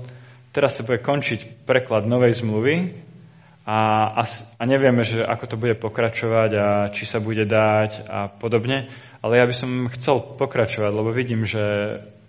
teraz 0.51 0.75
sa 0.75 0.83
bude 0.83 0.99
končiť 0.99 1.63
preklad 1.63 2.05
novej 2.05 2.43
zmluvy 2.43 2.91
a, 3.61 3.77
a, 4.17 4.23
a 4.57 4.63
nevieme, 4.65 5.05
že 5.05 5.21
ako 5.21 5.45
to 5.45 5.55
bude 5.57 5.77
pokračovať 5.77 6.51
a 6.57 6.67
či 6.89 7.05
sa 7.05 7.21
bude 7.21 7.45
dať 7.45 8.09
a 8.09 8.25
podobne. 8.33 8.89
Ale 9.21 9.37
ja 9.37 9.45
by 9.45 9.53
som 9.53 9.85
chcel 9.93 10.17
pokračovať, 10.41 10.89
lebo 10.89 11.13
vidím, 11.13 11.45
že 11.45 11.61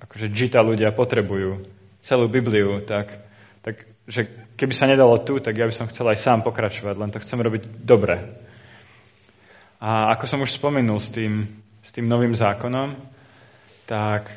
akože 0.05 0.29
Gita 0.29 0.61
ľudia 0.61 0.93
potrebujú 0.93 1.65
celú 2.05 2.29
Bibliu, 2.29 2.85
tak, 2.85 3.25
tak 3.65 3.89
že 4.05 4.29
keby 4.61 4.75
sa 4.77 4.85
nedalo 4.85 5.17
tu, 5.25 5.41
tak 5.41 5.57
ja 5.57 5.65
by 5.65 5.73
som 5.73 5.89
chcel 5.89 6.05
aj 6.13 6.21
sám 6.21 6.45
pokračovať, 6.45 6.95
len 7.01 7.09
to 7.09 7.23
chcem 7.25 7.41
robiť 7.41 7.81
dobre. 7.81 8.37
A 9.81 10.13
ako 10.13 10.25
som 10.29 10.45
už 10.45 10.53
spomenul 10.53 11.01
s 11.01 11.09
tým, 11.09 11.49
s 11.81 11.91
tým 11.97 12.13
novým 12.13 12.37
zákonom, 12.37 12.93
tak 13.89 14.29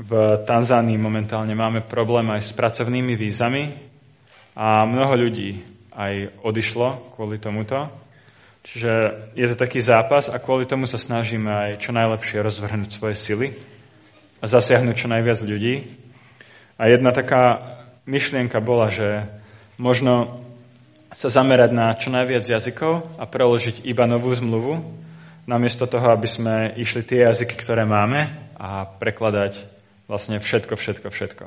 v 0.00 0.40
Tanzánii 0.48 0.96
momentálne 0.96 1.52
máme 1.52 1.84
problém 1.84 2.26
aj 2.32 2.48
s 2.48 2.52
pracovnými 2.56 3.14
vízami 3.14 3.76
a 4.56 4.88
mnoho 4.88 5.14
ľudí 5.14 5.73
aj 5.94 6.42
odišlo 6.42 7.14
kvôli 7.14 7.38
tomuto. 7.38 7.88
Čiže 8.64 8.92
je 9.36 9.46
to 9.52 9.56
taký 9.60 9.84
zápas 9.84 10.26
a 10.26 10.40
kvôli 10.40 10.64
tomu 10.64 10.88
sa 10.88 10.96
snažíme 10.96 11.46
aj 11.46 11.70
čo 11.84 11.92
najlepšie 11.92 12.40
rozvrhnúť 12.40 12.90
svoje 12.96 13.16
sily 13.16 13.46
a 14.40 14.48
zasiahnuť 14.48 14.96
čo 14.96 15.08
najviac 15.08 15.38
ľudí. 15.44 15.94
A 16.80 16.90
jedna 16.90 17.14
taká 17.14 17.76
myšlienka 18.08 18.58
bola, 18.64 18.88
že 18.88 19.28
možno 19.76 20.42
sa 21.14 21.30
zamerať 21.30 21.70
na 21.70 21.94
čo 21.94 22.10
najviac 22.10 22.42
jazykov 22.42 23.20
a 23.20 23.24
preložiť 23.28 23.86
iba 23.86 24.08
novú 24.08 24.34
zmluvu, 24.34 24.82
namiesto 25.46 25.86
toho, 25.86 26.10
aby 26.10 26.26
sme 26.26 26.54
išli 26.80 27.04
tie 27.06 27.28
jazyky, 27.28 27.54
ktoré 27.54 27.86
máme 27.86 28.32
a 28.58 28.88
prekladať 28.88 29.60
vlastne 30.08 30.40
všetko, 30.40 30.74
všetko, 30.74 31.08
všetko. 31.12 31.44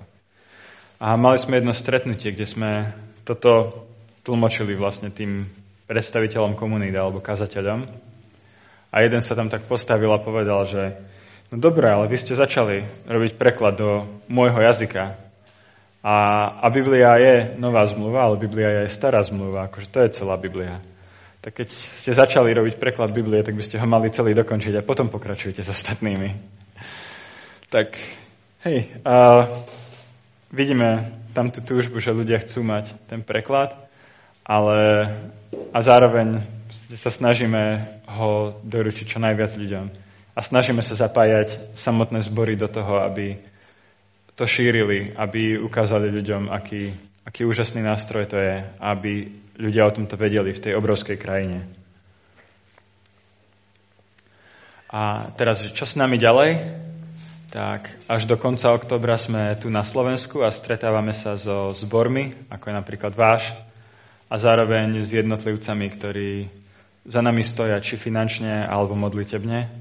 A 0.98 1.08
mali 1.18 1.38
sme 1.38 1.60
jedno 1.60 1.74
stretnutie, 1.74 2.34
kde 2.34 2.45
sme 2.45 2.72
toto 3.26 3.86
tlmočili 4.28 4.76
vlastne 4.76 5.08
tým 5.08 5.48
predstaviteľom 5.88 6.60
komunity 6.60 6.92
alebo 7.00 7.24
kazateľom. 7.24 7.88
A 8.92 8.96
jeden 9.08 9.24
sa 9.24 9.40
tam 9.40 9.48
tak 9.48 9.64
postavil 9.72 10.12
a 10.12 10.20
povedal, 10.20 10.68
že 10.68 11.00
no 11.48 11.64
dobré, 11.64 11.88
ale 11.88 12.12
vy 12.12 12.20
ste 12.20 12.36
začali 12.36 13.08
robiť 13.08 13.40
preklad 13.40 13.80
do 13.80 14.04
môjho 14.28 14.60
jazyka. 14.60 15.16
A, 16.04 16.16
a 16.60 16.68
Biblia 16.68 17.16
je 17.20 17.36
nová 17.56 17.88
zmluva, 17.88 18.28
ale 18.28 18.40
Biblia 18.40 18.84
je 18.84 18.92
stará 18.92 19.24
zmluva, 19.24 19.72
akože 19.72 19.88
to 19.88 20.00
je 20.04 20.16
celá 20.20 20.36
Biblia. 20.36 20.84
Tak 21.40 21.64
keď 21.64 21.68
ste 21.72 22.12
začali 22.12 22.52
robiť 22.52 22.76
preklad 22.76 23.16
Biblie, 23.16 23.40
tak 23.44 23.56
by 23.56 23.64
ste 23.64 23.80
ho 23.80 23.88
mali 23.88 24.12
celý 24.12 24.36
dokončiť 24.36 24.76
a 24.76 24.88
potom 24.88 25.08
pokračujete 25.08 25.64
s 25.64 25.72
ostatnými. 25.72 26.36
Tak, 27.72 27.96
hej, 28.68 28.92
a 29.04 29.48
vidíme 30.52 31.16
tam 31.36 31.52
tú 31.52 31.60
túžbu, 31.60 32.00
že 32.00 32.16
ľudia 32.16 32.40
chcú 32.44 32.64
mať 32.64 32.96
ten 33.08 33.24
preklad 33.24 33.87
ale 34.48 34.80
a 35.76 35.80
zároveň 35.84 36.39
sa 36.95 37.12
snažíme 37.12 37.84
ho 38.08 38.56
doručiť 38.64 39.06
čo 39.06 39.20
najviac 39.20 39.52
ľuďom. 39.60 39.86
A 40.38 40.39
snažíme 40.39 40.80
sa 40.80 40.95
zapájať 40.95 41.76
samotné 41.76 42.24
zbory 42.24 42.56
do 42.56 42.72
toho, 42.72 43.04
aby 43.04 43.41
to 44.38 44.45
šírili, 44.45 45.12
aby 45.18 45.58
ukázali 45.58 46.14
ľuďom, 46.14 46.54
aký, 46.54 46.93
aký 47.26 47.43
úžasný 47.43 47.84
nástroj 47.84 48.30
to 48.30 48.38
je, 48.38 48.64
aby 48.80 49.34
ľudia 49.58 49.89
o 49.89 49.91
tomto 49.91 50.16
vedeli 50.16 50.54
v 50.54 50.64
tej 50.64 50.74
obrovskej 50.78 51.18
krajine. 51.18 51.66
A 54.88 55.34
teraz, 55.36 55.60
čo 55.76 55.84
s 55.84 56.00
nami 56.00 56.16
ďalej? 56.16 56.80
Tak 57.52 58.08
až 58.08 58.30
do 58.30 58.38
konca 58.39 58.72
oktobra 58.72 59.18
sme 59.20 59.58
tu 59.60 59.68
na 59.68 59.82
Slovensku 59.84 60.45
a 60.45 60.54
stretávame 60.54 61.12
sa 61.12 61.36
so 61.36 61.74
zbormi, 61.74 62.48
ako 62.48 62.72
je 62.72 62.76
napríklad 62.78 63.12
váš, 63.18 63.52
a 64.28 64.36
zároveň 64.36 65.04
s 65.04 65.16
jednotlivcami, 65.16 65.86
ktorí 65.96 66.32
za 67.08 67.24
nami 67.24 67.44
stoja, 67.48 67.80
či 67.80 67.96
finančne 67.96 68.68
alebo 68.68 69.00
modlitebne. 69.00 69.72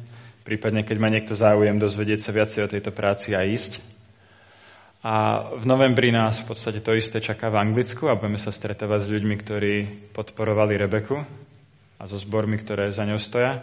Prípadne, 0.47 0.87
keď 0.87 0.97
má 1.03 1.11
niekto 1.11 1.35
záujem 1.35 1.75
dozvedieť 1.83 2.23
sa 2.23 2.31
viacej 2.31 2.61
o 2.63 2.71
tejto 2.71 2.95
práci 2.95 3.35
a 3.35 3.43
ísť. 3.43 3.83
A 5.03 5.15
v 5.59 5.65
novembri 5.67 6.15
nás 6.15 6.43
v 6.43 6.55
podstate 6.55 6.79
to 6.83 6.95
isté 6.95 7.19
čaká 7.19 7.51
v 7.51 7.59
Anglicku 7.63 8.07
a 8.07 8.19
budeme 8.19 8.39
sa 8.39 8.55
stretávať 8.55 9.07
s 9.07 9.13
ľuďmi, 9.13 9.35
ktorí 9.39 9.75
podporovali 10.15 10.79
Rebeku 10.79 11.19
a 11.99 12.03
so 12.07 12.19
zbormi, 12.19 12.59
ktoré 12.63 12.95
za 12.95 13.03
ňou 13.07 13.19
stoja. 13.19 13.63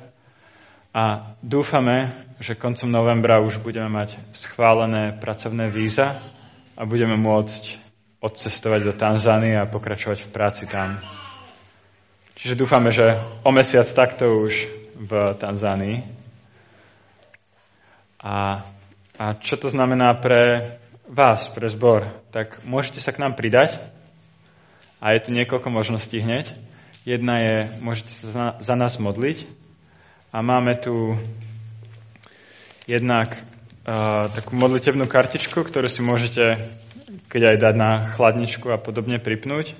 A 0.93 1.35
dúfame, 1.39 2.27
že 2.37 2.59
koncom 2.59 2.91
novembra 2.91 3.41
už 3.41 3.63
budeme 3.63 3.91
mať 3.91 4.19
schválené 4.35 5.15
pracovné 5.19 5.67
víza 5.67 6.19
a 6.75 6.83
budeme 6.87 7.15
môcť 7.19 7.82
odcestovať 8.23 8.81
do 8.87 8.93
Tanzánie 8.95 9.59
a 9.59 9.67
pokračovať 9.67 10.23
v 10.23 10.31
práci 10.31 10.63
tam. 10.63 11.03
Čiže 12.39 12.55
dúfame, 12.55 12.89
že 12.89 13.19
o 13.43 13.51
mesiac 13.51 13.85
takto 13.91 14.47
už 14.47 14.65
v 14.95 15.11
Tanzánii. 15.35 16.07
A, 18.23 18.63
a 19.19 19.25
čo 19.43 19.59
to 19.59 19.67
znamená 19.67 20.15
pre 20.23 20.79
vás, 21.05 21.51
pre 21.51 21.67
zbor? 21.67 22.23
Tak 22.31 22.63
môžete 22.63 23.03
sa 23.03 23.11
k 23.11 23.19
nám 23.19 23.35
pridať 23.35 23.75
a 25.03 25.11
je 25.11 25.19
tu 25.27 25.29
niekoľko 25.35 25.67
možností 25.67 26.23
hneď. 26.23 26.55
Jedna 27.03 27.35
je, 27.43 27.55
môžete 27.83 28.15
sa 28.23 28.27
za, 28.31 28.45
za 28.63 28.75
nás 28.79 28.95
modliť 28.95 29.43
a 30.31 30.39
máme 30.39 30.79
tu 30.79 31.19
jednak 32.87 33.43
uh, 33.83 34.31
takú 34.31 34.55
modlitebnú 34.55 35.03
kartičku, 35.11 35.67
ktorú 35.67 35.91
si 35.91 35.99
môžete 35.99 36.71
keď 37.29 37.41
aj 37.53 37.57
dať 37.59 37.75
na 37.75 37.91
chladničku 38.15 38.67
a 38.69 38.81
podobne 38.81 39.19
pripnúť. 39.19 39.75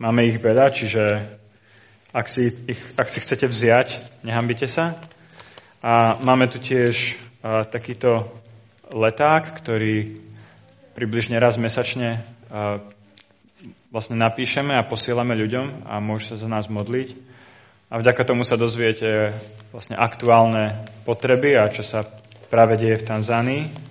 Máme 0.00 0.26
ich 0.26 0.40
veľa, 0.40 0.72
čiže 0.72 1.28
ak 2.10 2.26
si, 2.26 2.50
ich, 2.66 2.80
ak 2.98 3.06
si 3.06 3.22
chcete 3.22 3.46
vziať, 3.46 3.88
nehambite 4.26 4.66
sa. 4.66 4.98
A 5.80 6.18
máme 6.18 6.50
tu 6.50 6.58
tiež 6.58 7.16
a, 7.40 7.62
takýto 7.64 8.28
leták, 8.90 9.54
ktorý 9.60 10.18
približne 10.98 11.38
raz 11.38 11.54
mesačne 11.60 12.26
a, 12.50 12.82
vlastne 13.92 14.18
napíšeme 14.18 14.74
a 14.74 14.86
posielame 14.86 15.36
ľuďom 15.36 15.86
a 15.86 16.02
môžu 16.02 16.34
sa 16.34 16.36
za 16.42 16.48
nás 16.50 16.66
modliť. 16.66 17.14
A 17.90 17.98
vďaka 17.98 18.22
tomu 18.22 18.46
sa 18.46 18.54
dozviete 18.54 19.34
vlastne 19.74 19.98
aktuálne 19.98 20.86
potreby 21.02 21.58
a 21.58 21.70
čo 21.70 21.82
sa 21.82 22.06
práve 22.50 22.78
deje 22.78 23.02
v 23.02 23.06
Tanzánii 23.06 23.89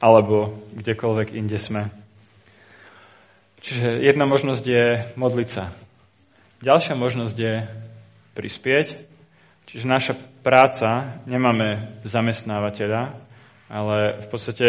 alebo 0.00 0.60
kdekoľvek 0.76 1.32
inde 1.32 1.56
sme. 1.56 1.88
Čiže 3.60 4.04
jedna 4.04 4.28
možnosť 4.28 4.64
je 4.64 4.84
modliť 5.16 5.48
sa. 5.48 5.72
Ďalšia 6.62 6.94
možnosť 6.94 7.36
je 7.36 7.54
prispieť. 8.36 8.86
Čiže 9.66 9.90
naša 9.90 10.14
práca, 10.46 11.18
nemáme 11.26 11.98
zamestnávateľa, 12.06 13.18
ale 13.66 14.22
v 14.22 14.26
podstate 14.30 14.68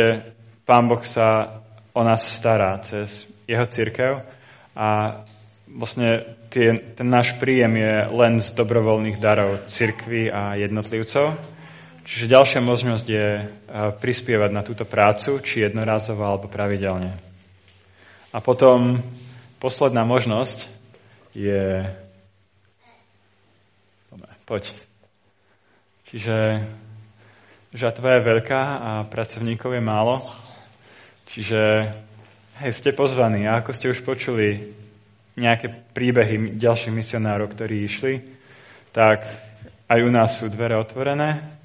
Pán 0.65 0.89
Boh 0.89 1.05
sa 1.05 1.61
o 1.93 2.01
nás 2.01 2.25
stará 2.33 2.81
cez 2.81 3.29
jeho 3.45 3.63
církev 3.69 4.25
a 4.73 5.21
vlastne 5.69 6.37
tie, 6.49 6.95
ten 6.97 7.07
náš 7.07 7.37
príjem 7.37 7.77
je 7.77 7.93
len 8.09 8.33
z 8.41 8.49
dobrovoľných 8.57 9.21
darov 9.21 9.69
cirkvy 9.69 10.33
a 10.33 10.57
jednotlivcov. 10.57 11.37
Čiže 12.07 12.31
ďalšia 12.31 12.63
možnosť 12.63 13.05
je 13.11 13.27
eh, 13.35 13.47
prispievať 13.99 14.51
na 14.55 14.63
túto 14.63 14.87
prácu, 14.87 15.43
či 15.43 15.67
jednorázovo 15.67 16.23
alebo 16.23 16.47
pravidelne. 16.47 17.19
A 18.31 18.39
potom 18.39 19.03
posledná 19.59 20.07
možnosť 20.07 20.63
je... 21.35 21.83
Poď. 24.47 24.71
Čiže 26.07 26.63
žatva 27.75 28.15
je 28.15 28.27
veľká 28.31 28.61
a 28.63 28.91
pracovníkov 29.11 29.75
je 29.75 29.83
málo. 29.83 30.23
Čiže 31.27 31.91
hej, 32.63 32.71
ste 32.71 32.95
pozvaní. 32.95 33.43
A 33.43 33.59
ako 33.59 33.75
ste 33.75 33.91
už 33.91 34.07
počuli, 34.07 34.71
nejaké 35.35 35.69
príbehy 35.91 36.55
ďalších 36.57 36.95
misionárov, 36.95 37.51
ktorí 37.51 37.85
išli, 37.85 38.23
tak 38.95 39.27
aj 39.85 39.99
u 40.01 40.09
nás 40.09 40.39
sú 40.39 40.47
dvere 40.49 40.79
otvorené. 40.79 41.56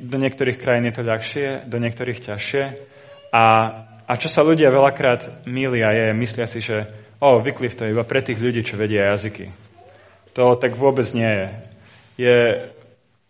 Do 0.00 0.16
niektorých 0.16 0.56
krajín 0.56 0.88
je 0.88 0.94
to 0.96 1.04
ľahšie, 1.04 1.68
do 1.68 1.76
niektorých 1.76 2.24
ťažšie. 2.24 2.62
A, 3.30 3.44
a 4.08 4.12
čo 4.16 4.32
sa 4.32 4.40
ľudia 4.40 4.72
veľakrát 4.72 5.44
milia 5.44 5.92
je, 5.92 6.06
myslia 6.16 6.48
si, 6.48 6.64
že 6.64 6.88
o, 7.20 7.44
Wycliffe 7.44 7.76
to 7.76 7.84
je 7.84 7.92
iba 7.92 8.04
pre 8.06 8.24
tých 8.24 8.40
ľudí, 8.40 8.64
čo 8.64 8.80
vedia 8.80 9.12
jazyky. 9.12 9.52
To 10.36 10.56
tak 10.56 10.76
vôbec 10.76 11.04
nie 11.12 11.28
je. 11.28 11.48
je 12.16 12.38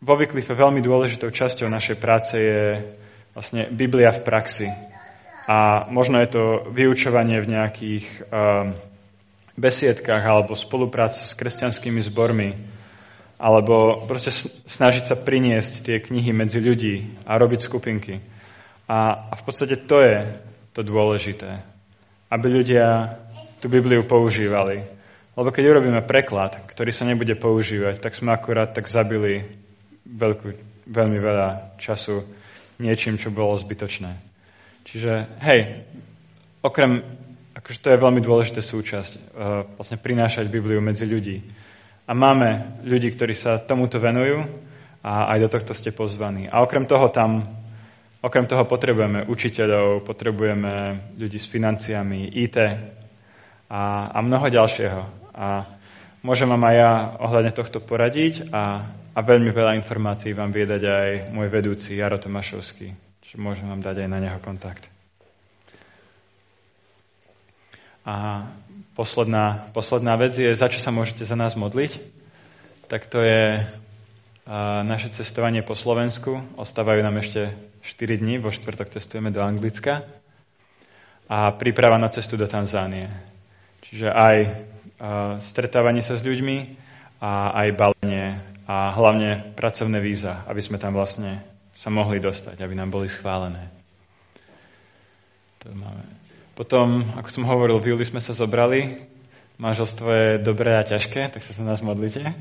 vo 0.02 0.14
Wycliffe 0.14 0.52
veľmi 0.52 0.84
dôležitou 0.84 1.32
časťou 1.32 1.66
našej 1.66 1.96
práce 1.98 2.34
je 2.36 2.62
vlastne 3.34 3.68
Biblia 3.72 4.12
v 4.12 4.22
praxi. 4.22 4.68
A 5.46 5.86
možno 5.90 6.18
je 6.18 6.28
to 6.30 6.42
vyučovanie 6.74 7.38
v 7.38 7.50
nejakých 7.54 8.06
um, 8.26 8.74
besiedkách 9.56 10.22
alebo 10.22 10.58
spolupráca 10.58 11.22
s 11.22 11.32
kresťanskými 11.38 12.02
zbormi, 12.02 12.75
alebo 13.36 14.04
proste 14.08 14.32
snažiť 14.64 15.12
sa 15.12 15.16
priniesť 15.16 15.84
tie 15.84 15.96
knihy 16.00 16.32
medzi 16.32 16.60
ľudí 16.60 17.20
a 17.28 17.36
robiť 17.36 17.60
skupinky. 17.68 18.24
A, 18.88 19.28
a 19.28 19.34
v 19.36 19.42
podstate 19.44 19.84
to 19.84 20.00
je 20.00 20.16
to 20.72 20.80
dôležité, 20.80 21.60
aby 22.32 22.46
ľudia 22.48 23.18
tú 23.60 23.68
Bibliu 23.68 24.04
používali. 24.08 24.88
Lebo 25.36 25.52
keď 25.52 25.64
urobíme 25.68 26.00
preklad, 26.08 26.56
ktorý 26.64 26.90
sa 26.96 27.04
nebude 27.04 27.36
používať, 27.36 28.00
tak 28.00 28.16
sme 28.16 28.32
akurát 28.32 28.72
tak 28.72 28.88
zabili 28.88 29.44
veľkú, 30.08 30.56
veľmi 30.88 31.18
veľa 31.20 31.76
času 31.76 32.24
niečím, 32.80 33.20
čo 33.20 33.28
bolo 33.28 33.52
zbytočné. 33.60 34.16
Čiže, 34.88 35.12
hej, 35.44 35.84
okrem 36.64 37.04
akože 37.56 37.78
to 37.82 37.88
je 37.90 38.02
veľmi 38.04 38.20
dôležitá 38.20 38.60
súčasť, 38.60 39.12
uh, 39.16 39.20
vlastne 39.80 39.98
prinášať 39.98 40.46
Bibliu 40.52 40.78
medzi 40.84 41.08
ľudí. 41.08 41.42
A 42.06 42.14
máme 42.14 42.78
ľudí, 42.86 43.10
ktorí 43.10 43.34
sa 43.34 43.58
tomuto 43.58 43.98
venujú 43.98 44.46
a 45.02 45.34
aj 45.34 45.38
do 45.42 45.48
tohto 45.50 45.72
ste 45.74 45.90
pozvaní. 45.90 46.46
A 46.46 46.62
okrem 46.62 46.86
toho 46.86 47.10
tam, 47.10 47.42
okrem 48.22 48.46
toho 48.46 48.62
potrebujeme 48.62 49.26
učiteľov, 49.26 50.06
potrebujeme 50.06 51.02
ľudí 51.18 51.38
s 51.38 51.50
financiami, 51.50 52.30
IT 52.30 52.56
a, 53.66 54.10
a 54.14 54.18
mnoho 54.22 54.46
ďalšieho. 54.46 55.02
A 55.34 55.46
môžem 56.22 56.46
vám 56.46 56.62
aj 56.66 56.74
ja 56.78 56.90
ohľadne 57.26 57.52
tohto 57.54 57.82
poradiť 57.82 58.54
a, 58.54 58.86
a 59.14 59.18
veľmi 59.22 59.50
veľa 59.50 59.74
informácií 59.82 60.30
vám 60.30 60.54
viedať 60.54 60.82
aj 60.86 61.10
môj 61.34 61.50
vedúci 61.50 61.98
Jaro 61.98 62.22
Tomašovský. 62.22 62.94
Čiže 63.26 63.42
môžem 63.42 63.66
vám 63.66 63.82
dať 63.82 64.06
aj 64.06 64.08
na 64.10 64.18
neho 64.22 64.38
kontakt. 64.38 64.95
A 68.06 68.46
posledná, 68.94 69.66
posledná 69.74 70.14
vec 70.14 70.38
je, 70.38 70.54
za 70.54 70.70
čo 70.70 70.78
sa 70.78 70.94
môžete 70.94 71.26
za 71.26 71.34
nás 71.34 71.58
modliť. 71.58 71.98
Tak 72.86 73.10
to 73.10 73.18
je 73.18 73.66
naše 74.86 75.10
cestovanie 75.10 75.66
po 75.66 75.74
Slovensku. 75.74 76.38
Ostávajú 76.54 77.02
nám 77.02 77.18
ešte 77.18 77.50
4 77.82 78.22
dní, 78.22 78.38
vo 78.38 78.54
štvrtok 78.54 78.94
cestujeme 78.94 79.34
do 79.34 79.42
Anglicka. 79.42 80.06
A 81.26 81.50
príprava 81.58 81.98
na 81.98 82.06
cestu 82.14 82.38
do 82.38 82.46
Tanzánie. 82.46 83.10
Čiže 83.82 84.06
aj 84.06 84.36
stretávanie 85.42 85.98
sa 85.98 86.14
s 86.14 86.22
ľuďmi 86.22 86.78
a 87.18 87.58
aj 87.58 87.68
balenie 87.74 88.38
a 88.70 88.94
hlavne 88.94 89.50
pracovné 89.58 89.98
víza, 89.98 90.46
aby 90.46 90.62
sme 90.62 90.78
tam 90.78 90.94
vlastne 90.94 91.42
sa 91.74 91.90
mohli 91.90 92.22
dostať, 92.22 92.62
aby 92.62 92.74
nám 92.78 92.94
boli 92.94 93.10
schválené. 93.10 93.66
To 95.66 95.74
máme. 95.74 96.25
Potom, 96.56 97.04
ako 97.20 97.28
som 97.28 97.44
hovoril, 97.44 97.76
v 97.84 97.92
júli 97.92 98.08
sme 98.08 98.16
sa 98.16 98.32
zobrali. 98.32 99.04
Manželstvo 99.60 100.08
je 100.08 100.28
dobré 100.40 100.72
a 100.72 100.88
ťažké, 100.88 101.28
tak 101.28 101.44
sa 101.44 101.52
za 101.52 101.60
nás 101.60 101.84
modlite, 101.84 102.32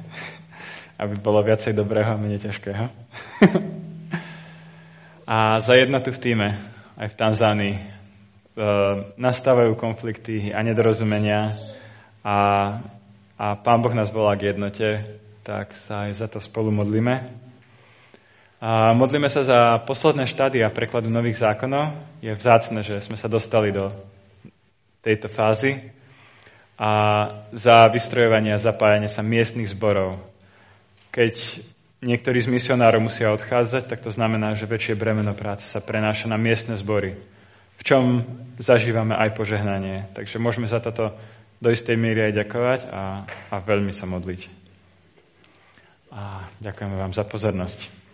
aby 1.03 1.19
bolo 1.19 1.43
viacej 1.43 1.75
dobrého 1.75 2.15
a 2.15 2.17
menej 2.19 2.47
ťažkého. 2.47 2.87
a 5.35 5.59
za 5.59 5.73
jednotu 5.75 6.15
v 6.15 6.21
týme, 6.23 6.47
aj 6.95 7.11
v 7.11 7.19
Tanzánii, 7.19 7.75
e, 7.75 7.81
nastávajú 9.19 9.75
konflikty 9.75 10.47
a 10.55 10.63
nedorozumenia 10.63 11.59
a, 12.23 12.37
a 13.35 13.45
Pán 13.59 13.83
Boh 13.83 13.91
nás 13.91 14.15
volá 14.15 14.39
k 14.39 14.55
jednote, 14.55 15.19
tak 15.43 15.75
sa 15.91 16.07
aj 16.07 16.23
za 16.23 16.27
to 16.31 16.39
spolu 16.39 16.71
modlíme. 16.71 17.44
A 18.65 18.97
modlíme 18.97 19.29
sa 19.29 19.45
za 19.45 19.77
posledné 19.85 20.25
štádia 20.25 20.73
prekladu 20.73 21.05
nových 21.05 21.37
zákonov. 21.37 21.93
Je 22.17 22.33
vzácne, 22.33 22.81
že 22.81 22.97
sme 22.97 23.13
sa 23.13 23.29
dostali 23.29 23.69
do 23.69 23.93
tejto 25.05 25.29
fázy. 25.29 25.93
A 26.73 26.89
za 27.53 27.85
vystrojovanie 27.93 28.57
a 28.57 28.65
zapájanie 28.65 29.05
sa 29.05 29.21
miestnych 29.21 29.69
zborov. 29.69 30.17
Keď 31.13 31.61
niektorí 32.01 32.41
z 32.41 32.49
misionárov 32.49 33.05
musia 33.05 33.29
odchádzať, 33.37 33.85
tak 33.85 34.01
to 34.01 34.09
znamená, 34.09 34.57
že 34.57 34.65
väčšie 34.65 34.97
bremeno 34.97 35.37
práce 35.37 35.69
sa 35.69 35.77
prenáša 35.77 36.25
na 36.25 36.41
miestne 36.41 36.73
zbory, 36.73 37.21
v 37.77 37.81
čom 37.85 38.25
zažívame 38.57 39.13
aj 39.13 39.37
požehnanie. 39.37 40.09
Takže 40.17 40.41
môžeme 40.41 40.65
za 40.65 40.81
toto 40.81 41.13
do 41.61 41.69
istej 41.69 42.01
miery 42.01 42.33
aj 42.33 42.41
ďakovať 42.41 42.79
a, 42.89 43.29
a 43.29 43.55
veľmi 43.61 43.93
sa 43.93 44.09
modliť. 44.09 44.41
A 46.17 46.49
ďakujeme 46.65 46.97
vám 46.97 47.13
za 47.13 47.29
pozornosť. 47.29 48.04